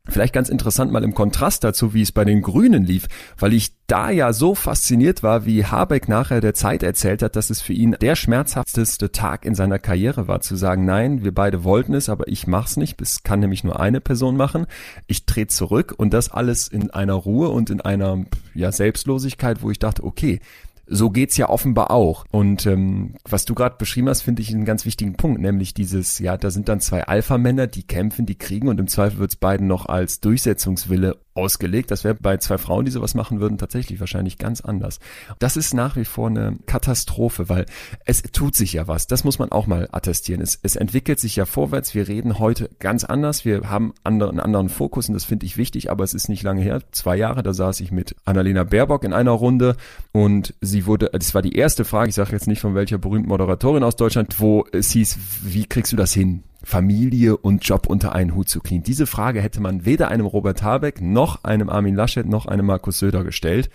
[0.08, 3.08] Vielleicht ganz interessant mal im Kontrast dazu, wie es bei den Grünen lief,
[3.39, 7.50] weil ich da ja so fasziniert war, wie Habeck nachher der Zeit erzählt hat, dass
[7.50, 11.63] es für ihn der schmerzhafteste Tag in seiner Karriere war, zu sagen, nein, wir beide
[11.63, 14.65] wollten es, aber ich mach's nicht, es kann nämlich nur eine Person machen.
[15.08, 19.69] Ich trete zurück und das alles in einer Ruhe und in einer ja, Selbstlosigkeit, wo
[19.69, 20.39] ich dachte, okay,
[20.88, 22.26] so geht's ja offenbar auch.
[22.32, 26.19] Und ähm, was du gerade beschrieben hast, finde ich einen ganz wichtigen Punkt, nämlich dieses,
[26.19, 29.67] ja, da sind dann zwei Alpha-Männer, die kämpfen, die kriegen und im Zweifel wird's beiden
[29.67, 31.91] noch als Durchsetzungswille ausgelegt.
[31.91, 35.00] Das wäre bei zwei Frauen, die sowas machen würden, tatsächlich wahrscheinlich ganz anders.
[35.39, 37.65] Das ist nach wie vor eine Katastrophe, weil
[38.06, 39.08] es tut sich ja was.
[39.08, 40.41] Das muss man auch mal attestieren.
[40.41, 41.93] Es, es entwickelt sich ja vorwärts.
[41.93, 43.45] Wir reden heute ganz anders.
[43.45, 46.43] Wir haben andere, einen anderen Fokus und das finde ich wichtig, aber es ist nicht
[46.43, 46.82] lange her.
[46.91, 49.76] Zwei Jahre, da saß ich mit Annalena Baerbock in einer Runde
[50.13, 53.30] und sie wurde, das war die erste Frage, ich sage jetzt nicht von welcher berühmten
[53.30, 56.43] Moderatorin aus Deutschland, wo es hieß, wie kriegst du das hin?
[56.65, 58.84] Familie und Job unter einen Hut zu kriegen?
[58.84, 62.99] Diese Frage hätte man weder einem Robert Habeck noch einem Armin Laschet noch einem Markus
[62.99, 63.69] Söder gestellt.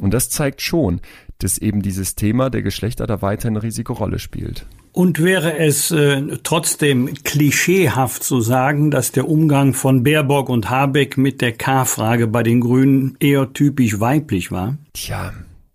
[0.00, 1.00] Und das zeigt schon,
[1.38, 4.66] dass eben dieses Thema der Geschlechter da weiter eine Risikorolle spielt.
[4.92, 11.16] Und wäre es äh, trotzdem klischeehaft zu sagen, dass der Umgang von Baerbock und Habeck
[11.16, 14.76] mit der K-Frage bei den Grünen eher typisch weiblich war?
[14.92, 15.32] Tja,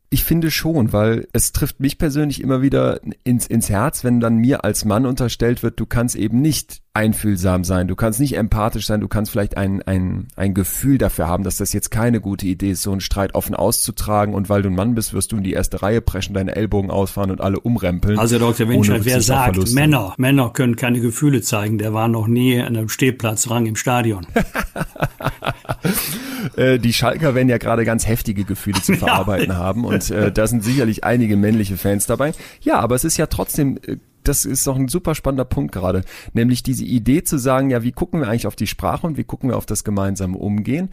[0.10, 4.38] ich finde schon, weil es trifft mich persönlich immer wieder ins, ins Herz, wenn dann
[4.38, 8.86] mir als Mann unterstellt wird, du kannst eben nicht einfühlsam sein, du kannst nicht empathisch
[8.86, 12.47] sein, du kannst vielleicht ein, ein, ein Gefühl dafür haben, dass das jetzt keine gute
[12.47, 15.38] Idee ist, so einen Streit offen auszutragen und weil du ein Mann bist, wirst du
[15.38, 18.17] in die erste Reihe preschen, deine Ellbogen ausfahren und alle umrempeln.
[18.17, 18.67] Also Dr.
[18.67, 22.89] Winscheid, wer sagt, Männer, Männer können keine Gefühle zeigen, der war noch nie an einem
[22.89, 24.25] Stehplatzrang im Stadion.
[26.56, 29.58] Äh, die Schalker werden ja gerade ganz heftige Gefühle zu verarbeiten ja.
[29.58, 32.32] haben und äh, da sind sicherlich einige männliche Fans dabei.
[32.62, 33.97] Ja, aber es ist ja trotzdem äh,
[34.30, 37.92] das ist doch ein super spannender Punkt gerade, nämlich diese Idee zu sagen, ja, wie
[37.92, 40.89] gucken wir eigentlich auf die Sprache und wie gucken wir auf das gemeinsame Umgehen?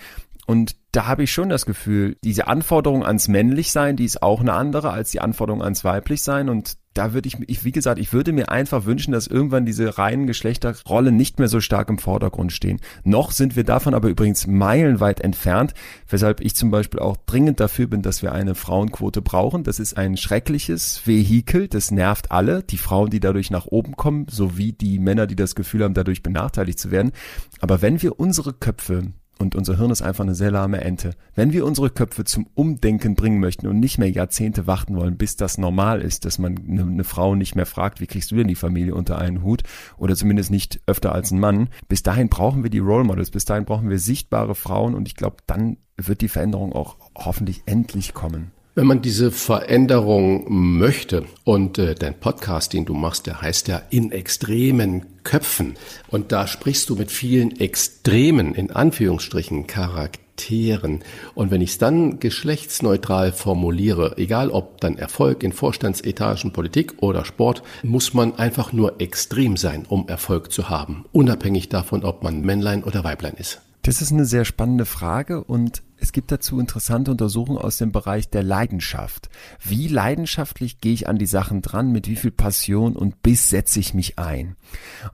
[0.47, 4.55] Und da habe ich schon das Gefühl, diese Anforderung ans Männlichsein, die ist auch eine
[4.55, 6.49] andere als die Anforderung ans Weiblichsein.
[6.49, 9.99] Und da würde ich, ich, wie gesagt, ich würde mir einfach wünschen, dass irgendwann diese
[9.99, 12.81] reinen Geschlechterrollen nicht mehr so stark im Vordergrund stehen.
[13.05, 15.75] Noch sind wir davon aber übrigens meilenweit entfernt,
[16.09, 19.65] weshalb ich zum Beispiel auch dringend dafür bin, dass wir eine Frauenquote brauchen.
[19.65, 24.27] Das ist ein schreckliches Vehikel, das nervt alle, die Frauen, die dadurch nach oben kommen,
[24.31, 27.13] sowie die Männer, die das Gefühl haben, dadurch benachteiligt zu werden.
[27.61, 31.15] Aber wenn wir unsere Köpfe und unser Hirn ist einfach eine sehr lahme Ente.
[31.35, 35.37] Wenn wir unsere Köpfe zum Umdenken bringen möchten und nicht mehr Jahrzehnte warten wollen, bis
[35.37, 38.49] das normal ist, dass man eine, eine, Frau nicht mehr fragt, wie kriegst du denn
[38.49, 39.63] die Familie unter einen Hut
[39.99, 43.45] oder zumindest nicht öfter als ein Mann, bis dahin brauchen wir die Role Models, bis
[43.45, 48.15] dahin brauchen wir sichtbare Frauen und ich glaube, dann wird die Veränderung auch hoffentlich endlich
[48.15, 48.53] kommen.
[48.79, 53.81] Wenn man diese Veränderung möchte und äh, dein Podcast, den du machst, der heißt ja
[53.89, 55.77] in extremen Köpfen
[56.09, 61.03] und da sprichst du mit vielen extremen, in Anführungsstrichen, Charakteren.
[61.35, 67.25] Und wenn ich es dann geschlechtsneutral formuliere, egal ob dann Erfolg in Vorstandsetagen, Politik oder
[67.25, 72.43] Sport, muss man einfach nur extrem sein, um Erfolg zu haben, unabhängig davon, ob man
[72.43, 73.63] Männlein oder Weiblein ist.
[73.87, 78.29] Das ist eine sehr spannende Frage und es gibt dazu interessante Untersuchungen aus dem Bereich
[78.29, 79.29] der Leidenschaft.
[79.63, 83.79] Wie leidenschaftlich gehe ich an die Sachen dran, mit wie viel Passion und Biss setze
[83.79, 84.57] ich mich ein?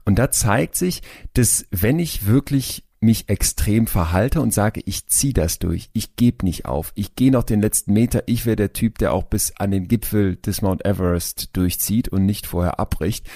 [0.05, 5.33] Und da zeigt sich, dass wenn ich wirklich mich extrem verhalte und sage, ich ziehe
[5.33, 8.73] das durch, ich gebe nicht auf, ich gehe noch den letzten Meter, ich wäre der
[8.73, 13.29] Typ, der auch bis an den Gipfel des Mount Everest durchzieht und nicht vorher abbricht,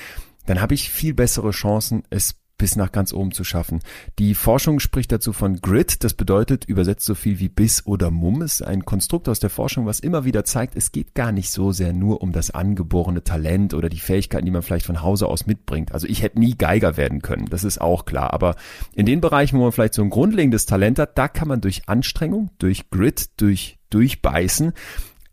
[0.47, 3.79] dann habe ich viel bessere Chancen, es bis nach ganz oben zu schaffen.
[4.19, 8.41] Die Forschung spricht dazu von Grit, das bedeutet übersetzt so viel wie Biss oder Mumm,
[8.41, 11.71] ist ein Konstrukt aus der Forschung, was immer wieder zeigt, es geht gar nicht so
[11.71, 15.45] sehr nur um das angeborene Talent oder die Fähigkeiten, die man vielleicht von Hause aus
[15.45, 15.91] mitbringt.
[15.91, 18.55] Also ich hätte nie Geiger werden können, das ist auch klar, aber
[18.93, 21.87] in den Bereichen, wo man vielleicht so ein grundlegendes Talent hat, da kann man durch
[21.87, 24.73] Anstrengung, durch Grit, durch Durchbeißen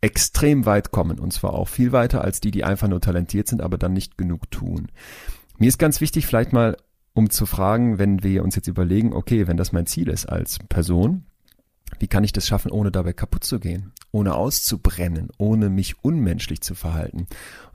[0.01, 3.63] extrem weit kommen und zwar auch viel weiter als die, die einfach nur talentiert sind,
[3.63, 4.89] aber dann nicht genug tun.
[5.59, 6.77] Mir ist ganz wichtig, vielleicht mal
[7.15, 10.59] um zu fragen, wenn wir uns jetzt überlegen, okay, wenn das mein Ziel ist als
[10.69, 11.25] Person,
[11.99, 16.61] wie kann ich das schaffen, ohne dabei kaputt zu gehen, ohne auszubrennen, ohne mich unmenschlich
[16.61, 17.27] zu verhalten?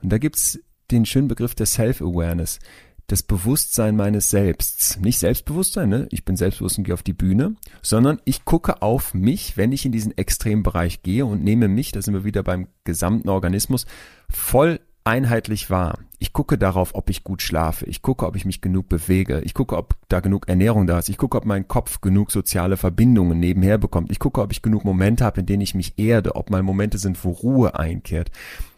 [0.02, 2.58] Und da gibt's den schönen Begriff der Self-Awareness,
[3.06, 4.98] das Bewusstsein meines Selbsts.
[5.00, 6.06] Nicht Selbstbewusstsein, ne?
[6.10, 9.84] ich bin selbstbewusst und gehe auf die Bühne, sondern ich gucke auf mich, wenn ich
[9.84, 13.86] in diesen extremen Bereich gehe und nehme mich, da sind wir wieder beim gesamten Organismus,
[14.28, 15.98] voll einheitlich wahr.
[16.18, 17.86] Ich gucke darauf, ob ich gut schlafe.
[17.86, 19.40] Ich gucke, ob ich mich genug bewege.
[19.40, 21.08] Ich gucke, ob da genug Ernährung da ist.
[21.08, 24.10] Ich gucke, ob mein Kopf genug soziale Verbindungen nebenher bekommt.
[24.10, 26.98] Ich gucke, ob ich genug Momente habe, in denen ich mich erde, ob mal Momente
[26.98, 28.30] sind, wo Ruhe einkehrt.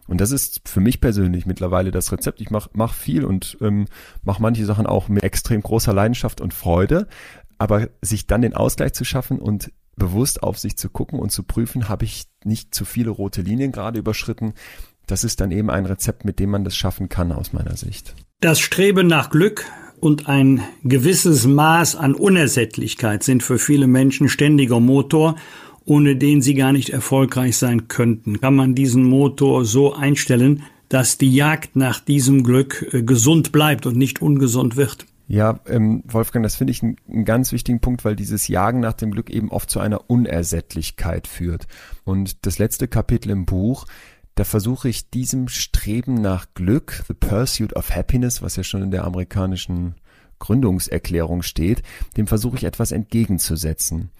[0.07, 2.41] Und das ist für mich persönlich mittlerweile das Rezept.
[2.41, 3.87] Ich mache mach viel und ähm,
[4.23, 7.07] mache manche Sachen auch mit extrem großer Leidenschaft und Freude.
[7.57, 11.43] Aber sich dann den Ausgleich zu schaffen und bewusst auf sich zu gucken und zu
[11.43, 14.53] prüfen, habe ich nicht zu viele rote Linien gerade überschritten,
[15.07, 18.15] das ist dann eben ein Rezept, mit dem man das schaffen kann aus meiner Sicht.
[18.39, 19.65] Das Streben nach Glück
[19.99, 25.35] und ein gewisses Maß an Unersättlichkeit sind für viele Menschen ständiger Motor,
[25.85, 28.41] ohne den sie gar nicht erfolgreich sein könnten.
[28.41, 33.85] Kann man diesen Motor so einstellen, dass die Jagd nach diesem Glück äh, gesund bleibt
[33.85, 35.05] und nicht ungesund wird?
[35.27, 38.93] Ja, ähm, Wolfgang, das finde ich einen, einen ganz wichtigen Punkt, weil dieses Jagen nach
[38.93, 41.67] dem Glück eben oft zu einer Unersättlichkeit führt.
[42.03, 43.85] Und das letzte Kapitel im Buch
[44.35, 48.91] da versuche ich diesem Streben nach Glück, the pursuit of happiness, was ja schon in
[48.91, 49.95] der amerikanischen
[50.39, 51.83] Gründungserklärung steht,
[52.17, 54.11] dem versuche ich etwas entgegenzusetzen.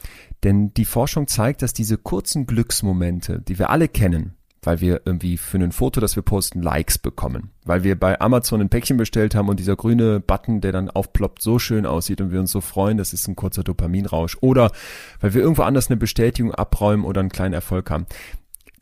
[0.43, 5.35] Denn die Forschung zeigt, dass diese kurzen Glücksmomente, die wir alle kennen, weil wir irgendwie
[5.35, 7.51] für ein Foto, das wir posten, Likes bekommen.
[7.65, 11.41] Weil wir bei Amazon ein Päckchen bestellt haben und dieser grüne Button, der dann aufploppt,
[11.41, 14.37] so schön aussieht und wir uns so freuen, das ist ein kurzer Dopaminrausch.
[14.39, 14.71] Oder
[15.19, 18.05] weil wir irgendwo anders eine Bestätigung abräumen oder einen kleinen Erfolg haben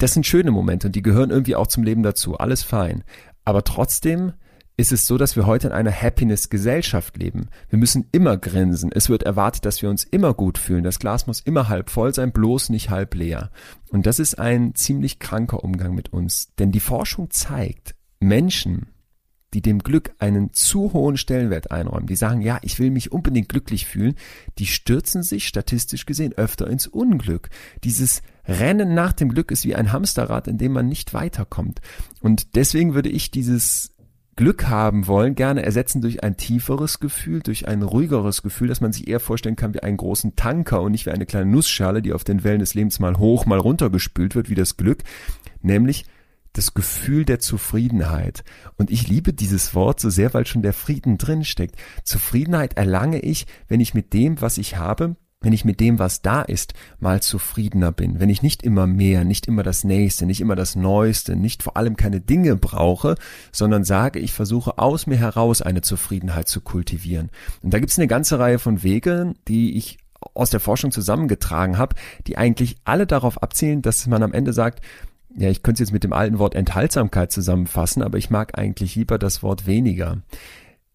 [0.01, 2.37] das sind schöne Momente und die gehören irgendwie auch zum Leben dazu.
[2.37, 3.03] Alles fein.
[3.45, 4.33] Aber trotzdem
[4.75, 7.49] ist es so, dass wir heute in einer Happiness-Gesellschaft leben.
[7.69, 8.91] Wir müssen immer grinsen.
[8.91, 10.83] Es wird erwartet, dass wir uns immer gut fühlen.
[10.83, 13.51] Das Glas muss immer halb voll sein, bloß nicht halb leer.
[13.89, 16.55] Und das ist ein ziemlich kranker Umgang mit uns.
[16.57, 18.87] Denn die Forschung zeigt, Menschen,
[19.53, 23.49] die dem Glück einen zu hohen Stellenwert einräumen, die sagen, ja, ich will mich unbedingt
[23.49, 24.15] glücklich fühlen,
[24.57, 27.49] die stürzen sich statistisch gesehen öfter ins Unglück.
[27.83, 31.81] Dieses Rennen nach dem Glück ist wie ein Hamsterrad, in dem man nicht weiterkommt.
[32.21, 33.91] Und deswegen würde ich dieses
[34.37, 38.93] Glück haben wollen, gerne ersetzen durch ein tieferes Gefühl, durch ein ruhigeres Gefühl, dass man
[38.93, 42.13] sich eher vorstellen kann wie einen großen Tanker und nicht wie eine kleine Nussschale, die
[42.13, 45.03] auf den Wellen des Lebens mal hoch, mal runter gespült wird, wie das Glück,
[45.61, 46.05] nämlich
[46.53, 48.43] das Gefühl der Zufriedenheit.
[48.77, 51.75] Und ich liebe dieses Wort so sehr, weil schon der Frieden drin steckt.
[52.03, 56.21] Zufriedenheit erlange ich, wenn ich mit dem, was ich habe, wenn ich mit dem, was
[56.21, 60.39] da ist, mal zufriedener bin, wenn ich nicht immer mehr, nicht immer das Nächste, nicht
[60.39, 63.15] immer das Neueste, nicht vor allem keine Dinge brauche,
[63.51, 67.31] sondern sage, ich versuche aus mir heraus eine Zufriedenheit zu kultivieren.
[67.63, 69.97] Und da gibt es eine ganze Reihe von Wegen, die ich
[70.35, 71.95] aus der Forschung zusammengetragen habe,
[72.27, 74.81] die eigentlich alle darauf abzielen, dass man am Ende sagt,
[75.35, 78.95] ja, ich könnte es jetzt mit dem alten Wort Enthaltsamkeit zusammenfassen, aber ich mag eigentlich
[78.95, 80.21] lieber das Wort weniger.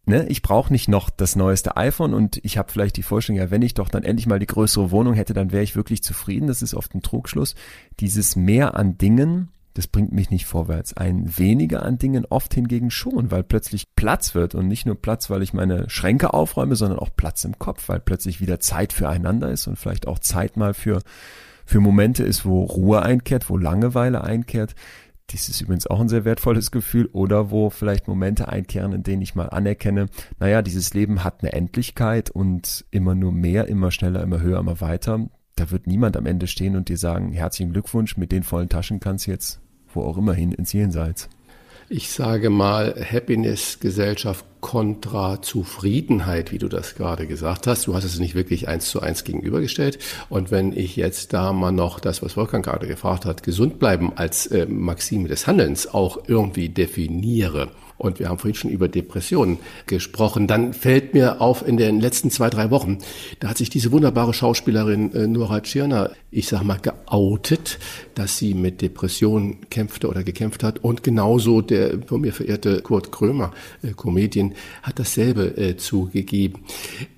[0.09, 3.51] Ne, ich brauche nicht noch das neueste iPhone und ich habe vielleicht die Vorstellung, ja,
[3.51, 6.47] wenn ich doch dann endlich mal die größere Wohnung hätte, dann wäre ich wirklich zufrieden.
[6.47, 7.57] Das ist oft ein Trugschluss.
[7.99, 10.97] Dieses Mehr an Dingen, das bringt mich nicht vorwärts.
[10.97, 15.29] Ein weniger an Dingen oft hingegen schon, weil plötzlich Platz wird und nicht nur Platz,
[15.29, 19.51] weil ich meine Schränke aufräume, sondern auch Platz im Kopf, weil plötzlich wieder Zeit füreinander
[19.51, 21.03] ist und vielleicht auch Zeit mal für
[21.67, 24.75] für Momente ist, wo Ruhe einkehrt, wo Langeweile einkehrt.
[25.31, 29.23] Dies ist übrigens auch ein sehr wertvolles Gefühl oder wo vielleicht Momente einkehren, in denen
[29.23, 30.07] ich mal anerkenne,
[30.39, 34.81] naja, dieses Leben hat eine Endlichkeit und immer nur mehr, immer schneller, immer höher, immer
[34.81, 35.29] weiter.
[35.57, 39.01] Da wird niemand am Ende stehen und dir sagen, herzlichen Glückwunsch, mit den vollen Taschen
[39.01, 39.61] kannst du jetzt
[39.97, 41.29] wo auch immer hin ins Jenseits.
[41.89, 47.87] Ich sage mal Happiness, Gesellschaft kontra Zufriedenheit, wie du das gerade gesagt hast.
[47.87, 50.01] Du hast es nicht wirklich eins zu eins gegenübergestellt.
[50.29, 54.13] Und wenn ich jetzt da mal noch das, was Wolfgang gerade gefragt hat, gesund bleiben
[54.17, 59.59] als äh, Maxime des Handelns auch irgendwie definiere, und wir haben vorhin schon über Depressionen
[59.87, 60.47] gesprochen.
[60.47, 62.99] Dann fällt mir auf in den letzten zwei, drei Wochen,
[63.41, 67.79] da hat sich diese wunderbare Schauspielerin äh, Nora Tschirner, ich sag mal, geoutet,
[68.15, 70.79] dass sie mit Depressionen kämpfte oder gekämpft hat.
[70.83, 76.65] Und genauso der von mir verehrte Kurt Krömer, äh, Comedian, hat dasselbe äh, zugegeben.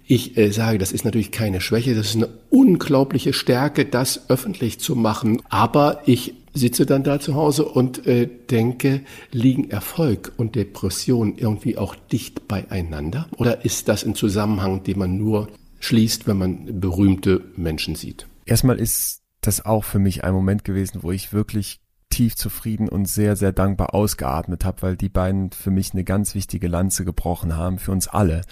[0.06, 4.80] Ich äh, sage, das ist natürlich keine Schwäche, das ist eine unglaubliche Stärke, das öffentlich
[4.80, 5.42] zu machen.
[5.48, 11.78] Aber ich sitze dann da zu Hause und äh, denke, liegen Erfolg und Depression irgendwie
[11.78, 13.28] auch dicht beieinander?
[13.36, 15.48] Oder ist das ein Zusammenhang, den man nur
[15.80, 18.26] schließt, wenn man berühmte Menschen sieht?
[18.44, 23.06] Erstmal ist das auch für mich ein Moment gewesen, wo ich wirklich tief zufrieden und
[23.06, 27.56] sehr, sehr dankbar ausgeatmet habe, weil die beiden für mich eine ganz wichtige Lanze gebrochen
[27.56, 28.42] haben, für uns alle.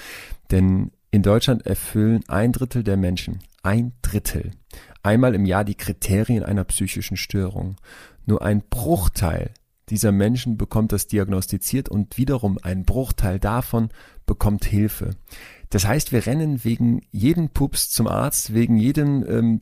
[0.51, 4.53] Denn in Deutschland erfüllen ein Drittel der Menschen, ein Drittel,
[5.07, 7.77] einmal im Jahr die Kriterien einer psychischen Störung.
[8.27, 9.53] Nur ein Bruchteil
[9.89, 13.91] dieser Menschen bekommt das diagnostiziert und wiederum ein Bruchteil davon
[14.27, 15.11] bekommt Hilfe.
[15.71, 19.61] Das heißt, wir rennen wegen jedem Pups zum Arzt, wegen jedem, ähm,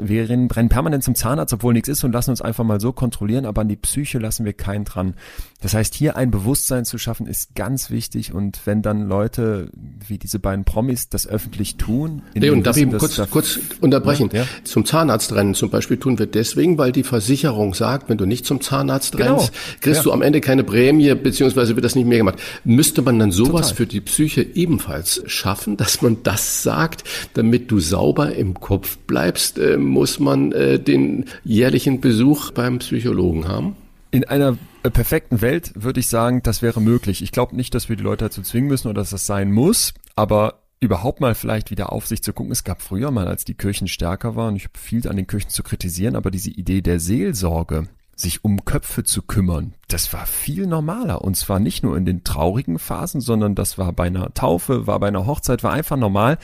[0.00, 2.92] wir rennen, rennen permanent zum Zahnarzt, obwohl nichts ist und lassen uns einfach mal so
[2.92, 5.14] kontrollieren, aber an die Psyche lassen wir keinen dran.
[5.60, 9.70] Das heißt, hier ein Bewusstsein zu schaffen, ist ganz wichtig und wenn dann Leute
[10.06, 12.22] wie diese beiden Promis das öffentlich tun.
[12.34, 14.30] Leon, darf ich kurz, kurz unterbrechen?
[14.32, 14.44] Ja?
[14.64, 18.46] Zum Zahnarzt rennen zum Beispiel tun wir deswegen, weil die Versicherung sagt, wenn du nicht
[18.46, 19.38] zum Zahnarzt genau.
[19.38, 20.02] rennst, kriegst ja.
[20.04, 22.38] du am Ende keine Prämie, beziehungsweise wird das nicht mehr gemacht.
[22.64, 23.74] Müsste man dann sowas Total.
[23.74, 29.58] für die Psyche ebenfalls schaffen, dass man das sagt, damit du sauber im Kopf bleibst,
[29.58, 33.76] äh, muss man äh, den jährlichen Besuch beim Psychologen haben?
[34.10, 37.22] In einer äh, perfekten Welt würde ich sagen, das wäre möglich.
[37.22, 39.94] Ich glaube nicht, dass wir die Leute dazu zwingen müssen oder dass das sein muss,
[40.16, 42.52] aber überhaupt mal vielleicht wieder auf sich zu gucken.
[42.52, 45.50] Es gab früher mal, als die Kirchen stärker waren, ich habe viel an den Kirchen
[45.50, 47.88] zu kritisieren, aber diese Idee der Seelsorge,
[48.20, 51.22] sich um Köpfe zu kümmern, das war viel normaler.
[51.22, 54.98] Und zwar nicht nur in den traurigen Phasen, sondern das war bei einer Taufe, war
[54.98, 56.38] bei einer Hochzeit, war einfach normal,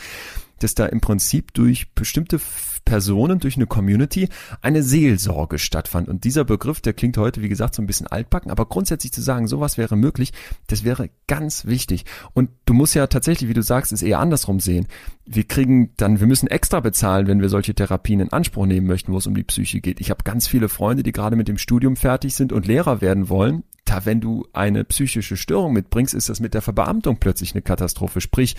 [0.60, 2.38] dass da im Prinzip durch bestimmte
[2.84, 4.28] Personen, durch eine Community
[4.60, 6.08] eine Seelsorge stattfand.
[6.08, 9.22] Und dieser Begriff, der klingt heute, wie gesagt, so ein bisschen altbacken, aber grundsätzlich zu
[9.22, 10.32] sagen, sowas wäre möglich,
[10.66, 12.04] das wäre ganz wichtig.
[12.32, 14.86] Und du musst ja tatsächlich, wie du sagst, es eher andersrum sehen.
[15.24, 19.12] Wir kriegen dann, wir müssen extra bezahlen, wenn wir solche Therapien in Anspruch nehmen möchten,
[19.12, 20.00] wo es um die Psyche geht.
[20.00, 23.28] Ich habe ganz viele Freunde, die gerade mit dem Studium fertig sind und Lehrer werden
[23.28, 23.64] wollen.
[23.84, 28.22] Da, wenn du eine psychische Störung mitbringst, ist das mit der Verbeamtung plötzlich eine Katastrophe.
[28.22, 28.56] Sprich,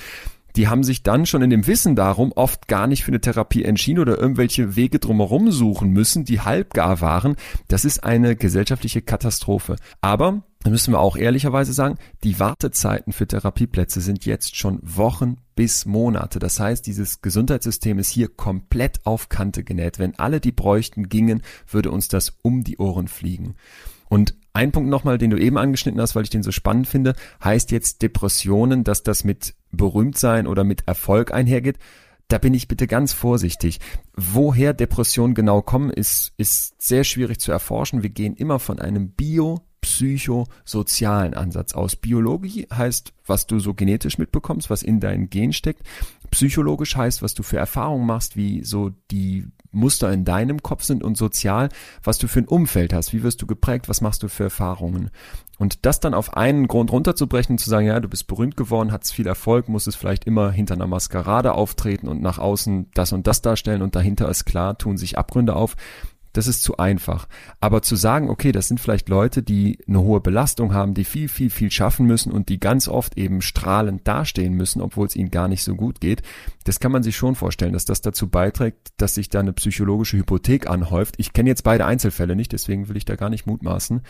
[0.56, 3.64] die haben sich dann schon in dem Wissen darum oft gar nicht für eine Therapie
[3.64, 7.36] entschieden oder irgendwelche Wege drumherum suchen müssen, die halbgar waren.
[7.68, 9.76] Das ist eine gesellschaftliche Katastrophe.
[10.02, 15.38] Aber da müssen wir auch ehrlicherweise sagen, die Wartezeiten für Therapieplätze sind jetzt schon Wochen
[15.56, 16.40] bis Monate.
[16.40, 20.00] Das heißt, dieses Gesundheitssystem ist hier komplett auf Kante genäht.
[20.00, 23.56] Wenn alle die bräuchten gingen, würde uns das um die Ohren fliegen.
[24.10, 27.14] Und ein Punkt nochmal, den du eben angeschnitten hast, weil ich den so spannend finde,
[27.44, 31.78] heißt jetzt Depressionen, dass das mit Berühmtsein oder mit Erfolg einhergeht.
[32.30, 33.80] Da bin ich bitte ganz vorsichtig.
[34.16, 38.02] Woher Depressionen genau kommen, ist, ist sehr schwierig zu erforschen.
[38.02, 41.96] Wir gehen immer von einem bio psychosozialen Ansatz aus.
[41.96, 45.84] Biologie heißt, was du so genetisch mitbekommst, was in deinen Gen steckt.
[46.32, 51.04] Psychologisch heißt, was du für Erfahrungen machst, wie so die Muster in deinem Kopf sind
[51.04, 51.70] und sozial,
[52.04, 55.12] was du für ein Umfeld hast, wie wirst du geprägt, was machst du für Erfahrungen.
[55.58, 59.14] Und das dann auf einen Grund runterzubrechen zu sagen, ja, du bist berühmt geworden, hast
[59.14, 63.28] viel Erfolg, musst es vielleicht immer hinter einer Maskerade auftreten und nach außen das und
[63.28, 65.76] das darstellen und dahinter ist klar, tun sich Abgründe auf
[66.38, 67.28] das ist zu einfach.
[67.60, 71.30] Aber zu sagen, okay, das sind vielleicht Leute, die eine hohe Belastung haben, die viel,
[71.30, 75.32] viel, viel schaffen müssen und die ganz oft eben strahlend dastehen müssen, obwohl es ihnen
[75.32, 76.22] gar nicht so gut geht,
[76.66, 80.18] das kann man sich schon vorstellen, dass das dazu beiträgt, dass sich da eine psychologische
[80.18, 81.16] Hypothek anhäuft.
[81.18, 84.02] Ich kenne jetzt beide Einzelfälle nicht, deswegen will ich da gar nicht mutmaßen.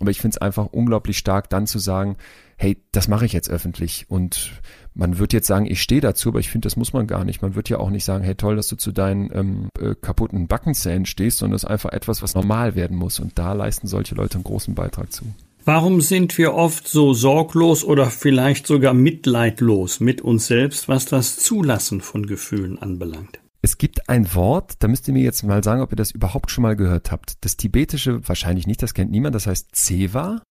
[0.00, 2.16] Aber ich finde es einfach unglaublich stark, dann zu sagen,
[2.56, 4.52] hey, das mache ich jetzt öffentlich und
[4.94, 7.42] man wird jetzt sagen, ich stehe dazu, aber ich finde, das muss man gar nicht.
[7.42, 10.46] Man wird ja auch nicht sagen, hey toll, dass du zu deinen ähm, äh, kaputten
[10.46, 13.18] Backenzähnen stehst, sondern das ist einfach etwas, was normal werden muss.
[13.18, 15.24] Und da leisten solche Leute einen großen Beitrag zu.
[15.64, 21.38] Warum sind wir oft so sorglos oder vielleicht sogar mitleidlos mit uns selbst, was das
[21.38, 23.40] Zulassen von Gefühlen anbelangt?
[23.62, 26.50] Es gibt ein Wort, da müsst ihr mir jetzt mal sagen, ob ihr das überhaupt
[26.50, 27.42] schon mal gehört habt.
[27.46, 30.42] Das tibetische, wahrscheinlich nicht, das kennt niemand, das heißt Seva.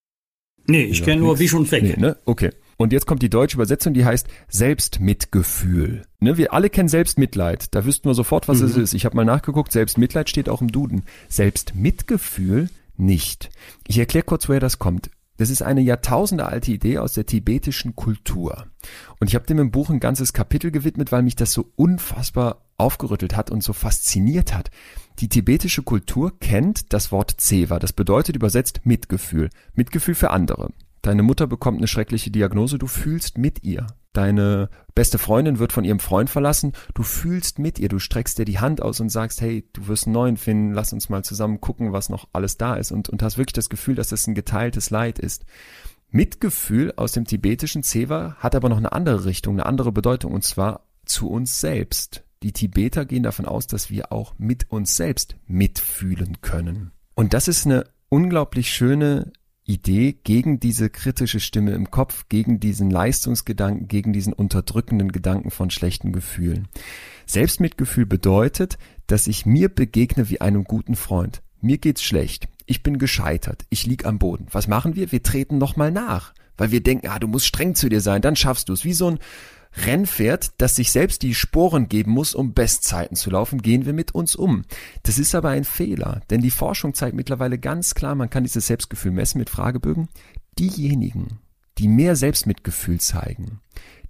[0.65, 1.83] Nee, ich kenne nur wie schon weg.
[1.83, 2.17] Nee, ne?
[2.25, 2.49] Okay.
[2.77, 6.05] Und jetzt kommt die deutsche Übersetzung, die heißt Selbstmitgefühl.
[6.19, 7.73] Ne, wir alle kennen Selbstmitleid.
[7.75, 8.67] Da wüssten wir sofort, was mhm.
[8.67, 8.93] es ist.
[8.93, 11.03] Ich habe mal nachgeguckt, Selbstmitleid steht auch im Duden.
[11.29, 13.49] Selbstmitgefühl nicht.
[13.87, 15.09] Ich erkläre kurz, woher das kommt.
[15.37, 18.67] Das ist eine jahrtausendealte Idee aus der tibetischen Kultur.
[19.19, 22.61] Und ich habe dem im Buch ein ganzes Kapitel gewidmet, weil mich das so unfassbar
[22.77, 24.69] aufgerüttelt hat und so fasziniert hat.
[25.19, 27.79] Die tibetische Kultur kennt das Wort Zewa.
[27.79, 29.49] Das bedeutet übersetzt Mitgefühl.
[29.73, 30.69] Mitgefühl für andere.
[31.03, 33.87] Deine Mutter bekommt eine schreckliche Diagnose, du fühlst mit ihr.
[34.13, 38.45] Deine beste Freundin wird von ihrem Freund verlassen, du fühlst mit ihr, du streckst dir
[38.45, 41.59] die Hand aus und sagst, hey, du wirst einen neuen finden, lass uns mal zusammen
[41.59, 44.33] gucken, was noch alles da ist und, und hast wirklich das Gefühl, dass das ein
[44.33, 45.45] geteiltes Leid ist.
[46.09, 50.45] Mitgefühl aus dem tibetischen Zewa hat aber noch eine andere Richtung, eine andere Bedeutung und
[50.45, 52.23] zwar zu uns selbst.
[52.43, 56.91] Die Tibeter gehen davon aus, dass wir auch mit uns selbst mitfühlen können.
[57.13, 59.33] Und das ist eine unglaublich schöne
[59.65, 65.69] Idee gegen diese kritische Stimme im Kopf, gegen diesen Leistungsgedanken, gegen diesen unterdrückenden Gedanken von
[65.69, 66.67] schlechten Gefühlen.
[67.25, 71.41] Selbstmitgefühl bedeutet, dass ich mir begegne wie einem guten Freund.
[71.61, 72.49] Mir geht's schlecht.
[72.65, 73.65] Ich bin gescheitert.
[73.69, 74.47] Ich lieg am Boden.
[74.51, 75.11] Was machen wir?
[75.11, 76.33] Wir treten nochmal nach.
[76.57, 78.83] Weil wir denken, ah, du musst streng zu dir sein, dann schaffst du es.
[78.83, 79.19] Wie so ein
[79.75, 84.13] Rennpferd, das sich selbst die Sporen geben muss, um Bestzeiten zu laufen, gehen wir mit
[84.13, 84.63] uns um.
[85.03, 88.67] Das ist aber ein Fehler, denn die Forschung zeigt mittlerweile ganz klar, man kann dieses
[88.67, 90.09] Selbstgefühl messen mit Fragebögen.
[90.59, 91.39] Diejenigen,
[91.79, 93.59] die mehr Selbstmitgefühl zeigen,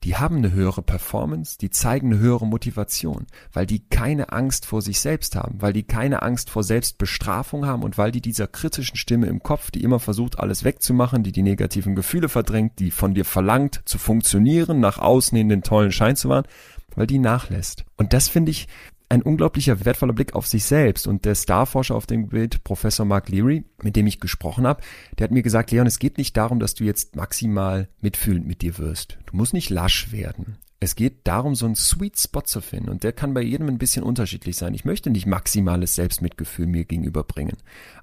[0.04, 4.82] die haben eine höhere Performance, die zeigen eine höhere Motivation, weil die keine Angst vor
[4.82, 8.98] sich selbst haben, weil die keine Angst vor Selbstbestrafung haben und weil die dieser kritischen
[8.98, 13.14] Stimme im Kopf, die immer versucht, alles wegzumachen, die die negativen Gefühle verdrängt, die von
[13.14, 16.48] dir verlangt, zu funktionieren, nach außen in den tollen Schein zu wahren,
[16.96, 17.86] weil die nachlässt.
[17.96, 18.68] Und das finde ich
[19.10, 21.08] ein unglaublicher wertvoller Blick auf sich selbst.
[21.08, 24.82] Und der Starforscher auf dem Bild, Professor Mark Leary, mit dem ich gesprochen habe,
[25.18, 28.62] der hat mir gesagt, Leon, es geht nicht darum, dass du jetzt maximal mitfühlend mit
[28.62, 29.18] dir wirst.
[29.26, 30.58] Du musst nicht lasch werden.
[30.84, 33.78] Es geht darum, so einen Sweet Spot zu finden und der kann bei jedem ein
[33.78, 34.74] bisschen unterschiedlich sein.
[34.74, 37.56] Ich möchte nicht maximales Selbstmitgefühl mir gegenüberbringen,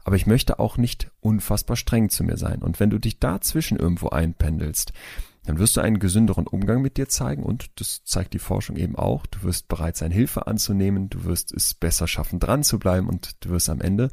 [0.02, 2.62] aber ich möchte auch nicht unfassbar streng zu mir sein.
[2.62, 4.94] Und wenn du dich dazwischen irgendwo einpendelst,
[5.44, 8.96] dann wirst du einen gesünderen Umgang mit dir zeigen und das zeigt die Forschung eben
[8.96, 9.26] auch.
[9.26, 13.44] Du wirst bereit sein, Hilfe anzunehmen, du wirst es besser schaffen, dran zu bleiben und
[13.44, 14.10] du wirst am Ende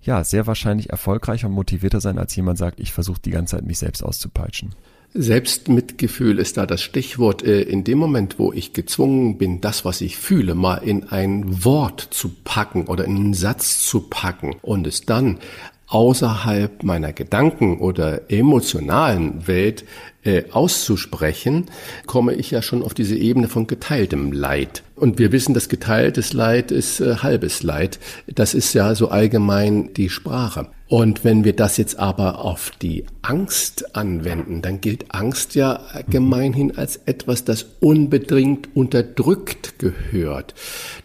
[0.00, 3.64] ja sehr wahrscheinlich erfolgreicher und motivierter sein, als jemand sagt, ich versuche die ganze Zeit
[3.64, 4.74] mich selbst auszupeitschen.
[5.14, 7.42] Selbstmitgefühl ist da das Stichwort.
[7.42, 11.64] Äh, in dem Moment, wo ich gezwungen bin, das, was ich fühle, mal in ein
[11.64, 15.38] Wort zu packen oder in einen Satz zu packen und es dann
[15.88, 19.84] außerhalb meiner Gedanken oder emotionalen Welt
[20.22, 21.66] äh, auszusprechen,
[22.06, 24.82] komme ich ja schon auf diese Ebene von geteiltem Leid.
[24.96, 27.98] Und wir wissen, dass geteiltes Leid ist äh, halbes Leid.
[28.26, 30.68] Das ist ja so allgemein die Sprache.
[30.88, 36.76] Und wenn wir das jetzt aber auf die Angst anwenden, dann gilt Angst ja gemeinhin
[36.76, 40.54] als etwas, das unbedingt unterdrückt gehört.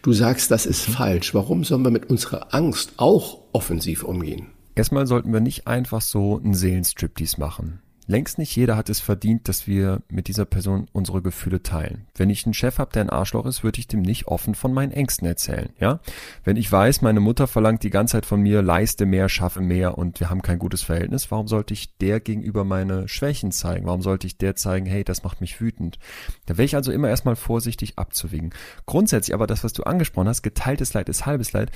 [0.01, 1.33] Du sagst, das ist falsch.
[1.33, 4.52] Warum sollen wir mit unserer Angst auch offensiv umgehen?
[4.75, 7.83] Erstmal sollten wir nicht einfach so einen Seelenstriptease machen.
[8.05, 12.05] Längst nicht jeder hat es verdient, dass wir mit dieser Person unsere Gefühle teilen.
[12.15, 14.73] Wenn ich einen Chef habe, der ein Arschloch ist, würde ich dem nicht offen von
[14.73, 16.01] meinen Ängsten erzählen, ja?
[16.43, 19.97] Wenn ich weiß, meine Mutter verlangt die ganze Zeit von mir, leiste mehr, schaffe mehr
[19.97, 23.85] und wir haben kein gutes Verhältnis, warum sollte ich der gegenüber meine Schwächen zeigen?
[23.85, 25.97] Warum sollte ich der zeigen, hey, das macht mich wütend?
[26.45, 28.49] Da wäre ich also immer erstmal vorsichtig abzuwiegen.
[28.85, 31.71] Grundsätzlich aber das, was du angesprochen hast, geteiltes Leid ist halbes Leid,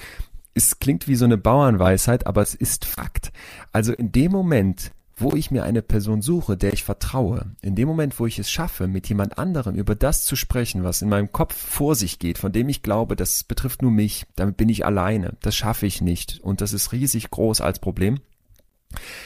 [0.58, 3.32] es klingt wie so eine Bauernweisheit, aber es ist Fakt.
[3.72, 7.88] Also in dem Moment, wo ich mir eine Person suche, der ich vertraue, in dem
[7.88, 11.32] Moment, wo ich es schaffe, mit jemand anderem über das zu sprechen, was in meinem
[11.32, 14.86] Kopf vor sich geht, von dem ich glaube, das betrifft nur mich, damit bin ich
[14.86, 18.20] alleine, das schaffe ich nicht und das ist riesig groß als Problem,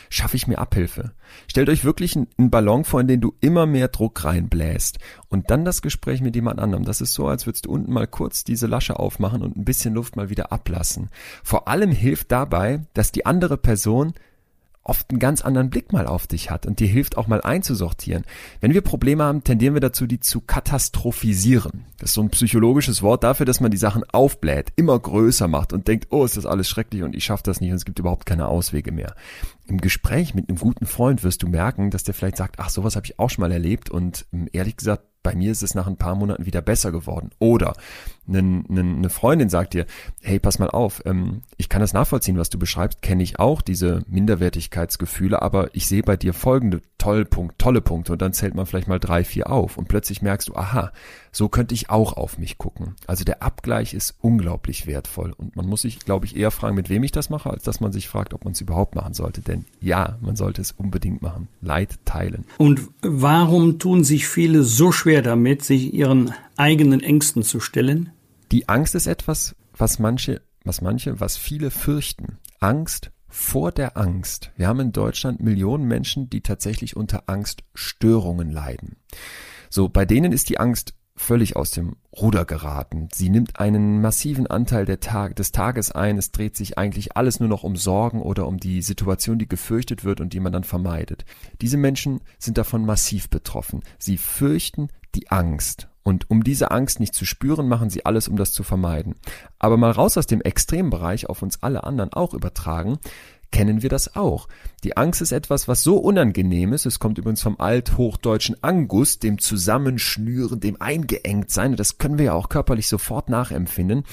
[0.09, 1.12] schaffe ich mir Abhilfe.
[1.47, 4.99] Stellt euch wirklich einen Ballon vor, in den du immer mehr Druck reinbläst
[5.30, 6.86] und dann das Gespräch mit jemand anderem.
[6.86, 9.93] Das ist so, als würdest du unten mal kurz diese Lasche aufmachen und ein bisschen
[9.93, 11.09] Luft mal wieder ablassen.
[11.43, 14.14] Vor allem hilft dabei, dass die andere Person
[14.84, 18.23] oft einen ganz anderen Blick mal auf dich hat und dir hilft auch mal einzusortieren.
[18.59, 21.86] Wenn wir Probleme haben, tendieren wir dazu, die zu katastrophisieren.
[21.99, 25.71] Das ist so ein psychologisches Wort dafür, dass man die Sachen aufbläht, immer größer macht
[25.71, 27.99] und denkt, oh, ist das alles schrecklich und ich schaffe das nicht und es gibt
[27.99, 29.15] überhaupt keine Auswege mehr.
[29.72, 32.97] Im Gespräch mit einem guten Freund wirst du merken, dass der vielleicht sagt, ach, sowas
[32.97, 35.88] habe ich auch schon mal erlebt und ähm, ehrlich gesagt, bei mir ist es nach
[35.88, 37.30] ein paar Monaten wieder besser geworden.
[37.39, 37.74] Oder
[38.28, 39.86] eine, Freundin sagt dir,
[40.22, 43.61] hey, pass mal auf, ähm, ich kann das nachvollziehen, was du beschreibst, kenne ich auch,
[43.61, 48.55] diese Minderwertigkeitsgefühle, aber ich sehe bei dir folgende tolle, Punkt, tolle Punkte und dann zählt
[48.55, 50.91] man vielleicht mal drei, vier auf und plötzlich merkst du, aha,
[51.32, 52.95] so könnte ich auch auf mich gucken.
[53.05, 56.89] Also der Abgleich ist unglaublich wertvoll und man muss sich, glaube ich, eher fragen, mit
[56.89, 59.41] wem ich das mache, als dass man sich fragt, ob man es überhaupt machen sollte.
[59.41, 61.47] Denn ja, man sollte es unbedingt machen.
[61.62, 62.45] Leid teilen.
[62.57, 68.12] Und warum tun sich viele so schwer damit, sich ihren eigenen Ängsten zu stellen?
[68.51, 72.38] Die Angst ist etwas, was manche, was manche, was viele fürchten.
[72.59, 74.51] Angst vor der Angst.
[74.57, 78.97] Wir haben in Deutschland Millionen Menschen, die tatsächlich unter Angststörungen leiden.
[79.70, 83.07] So, bei denen ist die Angst völlig aus dem Ruder geraten.
[83.13, 86.17] Sie nimmt einen massiven Anteil Tag, des Tages ein.
[86.17, 90.03] Es dreht sich eigentlich alles nur noch um Sorgen oder um die Situation, die gefürchtet
[90.03, 91.24] wird und die man dann vermeidet.
[91.61, 93.84] Diese Menschen sind davon massiv betroffen.
[93.97, 95.88] Sie fürchten die Angst.
[96.03, 99.15] Und um diese Angst nicht zu spüren, machen sie alles, um das zu vermeiden.
[99.59, 102.97] Aber mal raus aus dem Extrembereich auf uns alle anderen auch übertragen,
[103.51, 104.47] kennen wir das auch.
[104.83, 106.85] Die Angst ist etwas, was so unangenehm ist.
[106.85, 111.71] Es kommt übrigens vom althochdeutschen Angus, dem Zusammenschnüren, dem eingeengt sein.
[111.71, 114.03] Und das können wir ja auch körperlich sofort nachempfinden.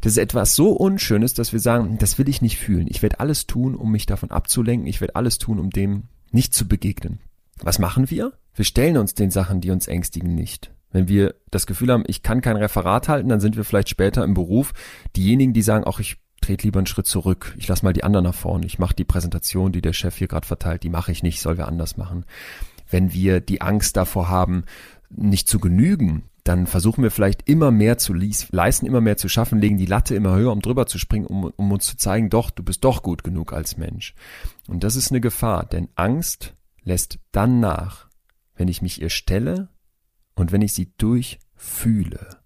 [0.00, 2.86] Das ist etwas so Unschönes, dass wir sagen, das will ich nicht fühlen.
[2.88, 4.88] Ich werde alles tun, um mich davon abzulenken.
[4.88, 7.20] Ich werde alles tun, um dem nicht zu begegnen.
[7.62, 8.32] Was machen wir?
[8.54, 10.72] Wir stellen uns den Sachen, die uns ängstigen, nicht.
[10.90, 14.24] Wenn wir das Gefühl haben, ich kann kein Referat halten, dann sind wir vielleicht später
[14.24, 14.72] im Beruf
[15.16, 16.16] diejenigen, die sagen, auch ich
[16.48, 17.54] trete lieber einen Schritt zurück.
[17.58, 18.64] Ich lasse mal die anderen nach vorne.
[18.64, 21.58] Ich mache die Präsentation, die der Chef hier gerade verteilt, die mache ich nicht, soll
[21.58, 22.24] wir anders machen.
[22.90, 24.64] Wenn wir die Angst davor haben,
[25.10, 29.60] nicht zu genügen, dann versuchen wir vielleicht immer mehr zu leisten, immer mehr zu schaffen,
[29.60, 32.50] legen die Latte immer höher, um drüber zu springen, um, um uns zu zeigen, doch,
[32.50, 34.14] du bist doch gut genug als Mensch.
[34.68, 38.08] Und das ist eine Gefahr, denn Angst lässt dann nach,
[38.56, 39.68] wenn ich mich ihr stelle
[40.34, 42.37] und wenn ich sie durchfühle.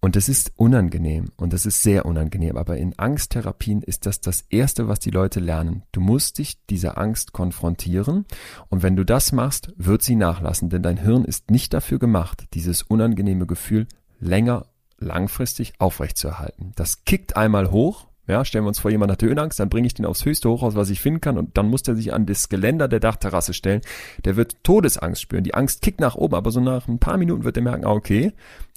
[0.00, 4.44] Und das ist unangenehm und das ist sehr unangenehm, aber in Angsttherapien ist das das
[4.48, 5.82] Erste, was die Leute lernen.
[5.90, 8.24] Du musst dich dieser Angst konfrontieren
[8.68, 12.44] und wenn du das machst, wird sie nachlassen, denn dein Hirn ist nicht dafür gemacht,
[12.54, 13.88] dieses unangenehme Gefühl
[14.20, 14.66] länger,
[14.98, 16.72] langfristig aufrechtzuerhalten.
[16.76, 19.94] Das kickt einmal hoch ja, stellen wir uns vor, jemand hat Höhenangst, dann bringe ich
[19.94, 22.50] den aufs höchste Hochhaus, was ich finden kann, und dann muss der sich an das
[22.50, 23.80] Geländer der Dachterrasse stellen.
[24.26, 25.44] Der wird Todesangst spüren.
[25.44, 27.92] Die Angst kickt nach oben, aber so nach ein paar Minuten wird er merken, ah,
[27.92, 28.34] okay,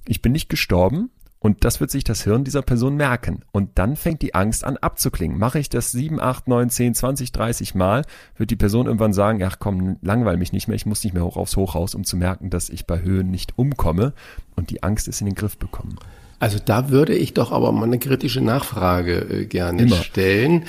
[0.08, 1.10] ich bin nicht gestorben.
[1.44, 3.42] Und das wird sich das Hirn dieser Person merken.
[3.52, 5.40] Und dann fängt die Angst an abzuklingen.
[5.40, 8.06] Mache ich das sieben, acht, neun, zehn, zwanzig, dreißig Mal,
[8.38, 11.26] wird die Person irgendwann sagen, ach komm, langweil mich nicht mehr, ich muss nicht mehr
[11.26, 14.14] hoch aufs Hochhaus, um zu merken, dass ich bei Höhen nicht umkomme.
[14.56, 15.98] Und die Angst ist in den Griff bekommen.
[16.42, 19.98] Also da würde ich doch aber mal eine kritische Nachfrage äh, gerne Immer.
[19.98, 20.64] stellen.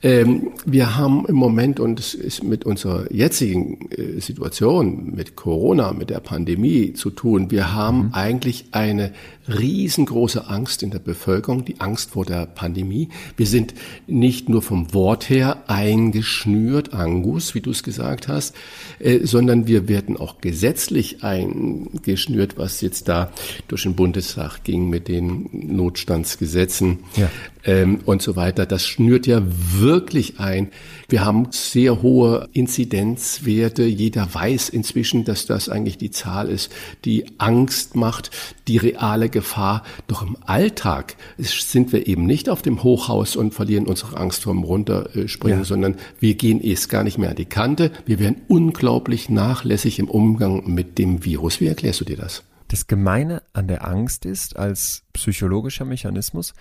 [0.00, 5.92] Ähm, wir haben im Moment, und es ist mit unserer jetzigen äh, Situation, mit Corona,
[5.92, 8.14] mit der Pandemie zu tun, wir haben mhm.
[8.14, 9.12] eigentlich eine
[9.48, 13.08] riesengroße Angst in der Bevölkerung, die Angst vor der Pandemie.
[13.36, 13.74] Wir sind
[14.06, 18.54] nicht nur vom Wort her eingeschnürt, Angus, wie du es gesagt hast,
[19.00, 23.32] äh, sondern wir werden auch gesetzlich eingeschnürt, was jetzt da
[23.66, 26.98] durch den Bundestag ging mit den Notstandsgesetzen.
[27.16, 27.30] Ja
[27.66, 28.64] ähm, und so weiter.
[28.64, 30.68] Das schnürt ja wirklich ein.
[31.08, 33.84] Wir haben sehr hohe Inzidenzwerte.
[33.84, 36.72] Jeder weiß inzwischen, dass das eigentlich die Zahl ist,
[37.04, 38.30] die Angst macht,
[38.68, 39.82] die reale Gefahr.
[40.06, 44.62] Doch im Alltag sind wir eben nicht auf dem Hochhaus und verlieren unsere Angst vorm
[44.62, 45.64] Runterspringen, ja.
[45.64, 47.90] sondern wir gehen erst gar nicht mehr an die Kante.
[48.06, 51.60] Wir werden unglaublich nachlässig im Umgang mit dem Virus.
[51.60, 52.44] Wie erklärst du dir das?
[52.68, 56.54] Das Gemeine an der Angst ist als psychologischer Mechanismus,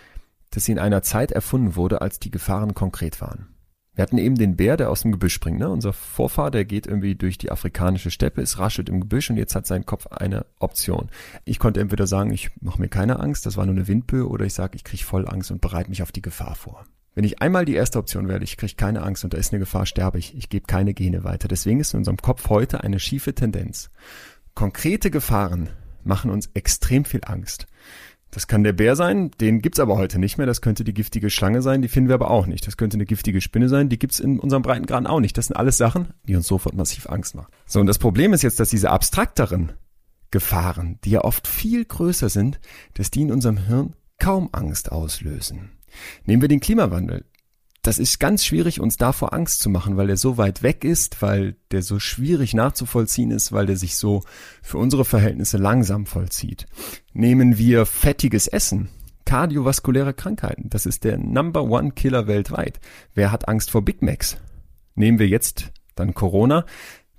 [0.51, 3.47] dass sie in einer Zeit erfunden wurde, als die Gefahren konkret waren.
[3.95, 5.59] Wir hatten eben den Bär, der aus dem Gebüsch springt.
[5.59, 5.69] Ne?
[5.69, 9.55] Unser Vorfahr, der geht irgendwie durch die afrikanische Steppe, ist raschelt im Gebüsch und jetzt
[9.55, 11.09] hat sein Kopf eine Option.
[11.45, 14.45] Ich konnte entweder sagen, ich mache mir keine Angst, das war nur eine Windböe, oder
[14.45, 16.85] ich sage, ich kriege voll Angst und bereite mich auf die Gefahr vor.
[17.13, 19.59] Wenn ich einmal die erste Option wähle, ich kriege keine Angst und da ist eine
[19.59, 20.35] Gefahr, sterbe ich.
[20.35, 21.47] Ich gebe keine Gene weiter.
[21.47, 23.89] Deswegen ist in unserem Kopf heute eine schiefe Tendenz.
[24.53, 25.69] Konkrete Gefahren
[26.05, 27.67] machen uns extrem viel Angst.
[28.31, 30.45] Das kann der Bär sein, den gibt's aber heute nicht mehr.
[30.45, 32.67] Das könnte die giftige Schlange sein, die finden wir aber auch nicht.
[32.67, 35.37] Das könnte eine giftige Spinne sein, die gibt's in unserem Breitengraden auch nicht.
[35.37, 37.51] Das sind alles Sachen, die uns sofort massiv Angst machen.
[37.65, 39.71] So, und das Problem ist jetzt, dass diese abstrakteren
[40.31, 42.59] Gefahren, die ja oft viel größer sind,
[42.95, 45.71] dass die in unserem Hirn kaum Angst auslösen.
[46.25, 47.23] Nehmen wir den Klimawandel
[47.85, 51.21] das ist ganz schwierig, uns davor Angst zu machen, weil er so weit weg ist,
[51.21, 54.23] weil der so schwierig nachzuvollziehen ist, weil der sich so
[54.63, 56.65] für unsere Verhältnisse langsam vollzieht.
[57.13, 58.89] Nehmen wir fettiges Essen,
[59.25, 62.79] kardiovaskuläre Krankheiten, das ist der Number One Killer weltweit.
[63.13, 64.37] Wer hat Angst vor Big Macs?
[64.95, 66.65] Nehmen wir jetzt dann Corona.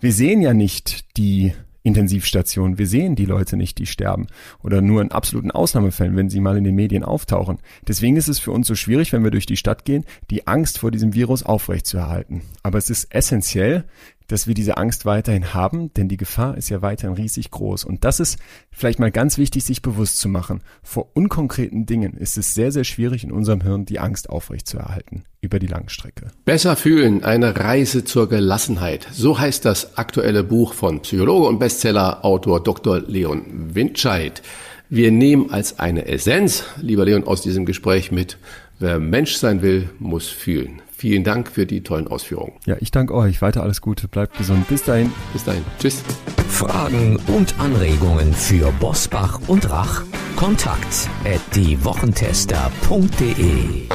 [0.00, 1.52] Wir sehen ja nicht die
[1.86, 2.78] Intensivstationen.
[2.78, 4.26] Wir sehen die Leute nicht, die sterben.
[4.60, 7.58] Oder nur in absoluten Ausnahmefällen, wenn sie mal in den Medien auftauchen.
[7.86, 10.78] Deswegen ist es für uns so schwierig, wenn wir durch die Stadt gehen, die Angst
[10.78, 12.42] vor diesem Virus aufrechtzuerhalten.
[12.64, 13.84] Aber es ist essentiell,
[14.28, 17.84] dass wir diese Angst weiterhin haben, denn die Gefahr ist ja weiterhin riesig groß.
[17.84, 18.38] Und das ist
[18.70, 20.62] vielleicht mal ganz wichtig, sich bewusst zu machen.
[20.82, 25.58] Vor unkonkreten Dingen ist es sehr, sehr schwierig in unserem Hirn die Angst aufrechtzuerhalten über
[25.58, 26.30] die Langstrecke.
[26.44, 29.06] Besser fühlen, eine Reise zur Gelassenheit.
[29.12, 33.00] So heißt das aktuelle Buch von Psychologe und Bestseller-Autor Dr.
[33.00, 34.42] Leon Windscheid.
[34.88, 38.38] Wir nehmen als eine Essenz, lieber Leon, aus diesem Gespräch mit,
[38.78, 40.80] wer Mensch sein will, muss fühlen.
[40.98, 42.54] Vielen Dank für die tollen Ausführungen.
[42.64, 43.42] Ja, ich danke euch.
[43.42, 44.08] Weiter alles Gute.
[44.08, 44.66] Bleibt gesund.
[44.66, 45.12] Bis dahin.
[45.34, 45.62] Bis dahin.
[45.78, 46.02] Tschüss.
[46.48, 50.04] Fragen und Anregungen für Bosbach und Rach?
[50.36, 53.88] Kontakt at diewochentester.de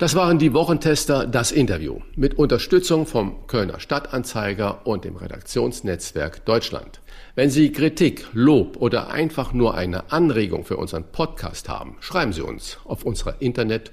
[0.00, 7.02] das waren die Wochentester, das Interview mit Unterstützung vom Kölner Stadtanzeiger und dem Redaktionsnetzwerk Deutschland.
[7.34, 12.40] Wenn Sie Kritik, Lob oder einfach nur eine Anregung für unseren Podcast haben, schreiben Sie
[12.40, 13.92] uns auf unserer Internet-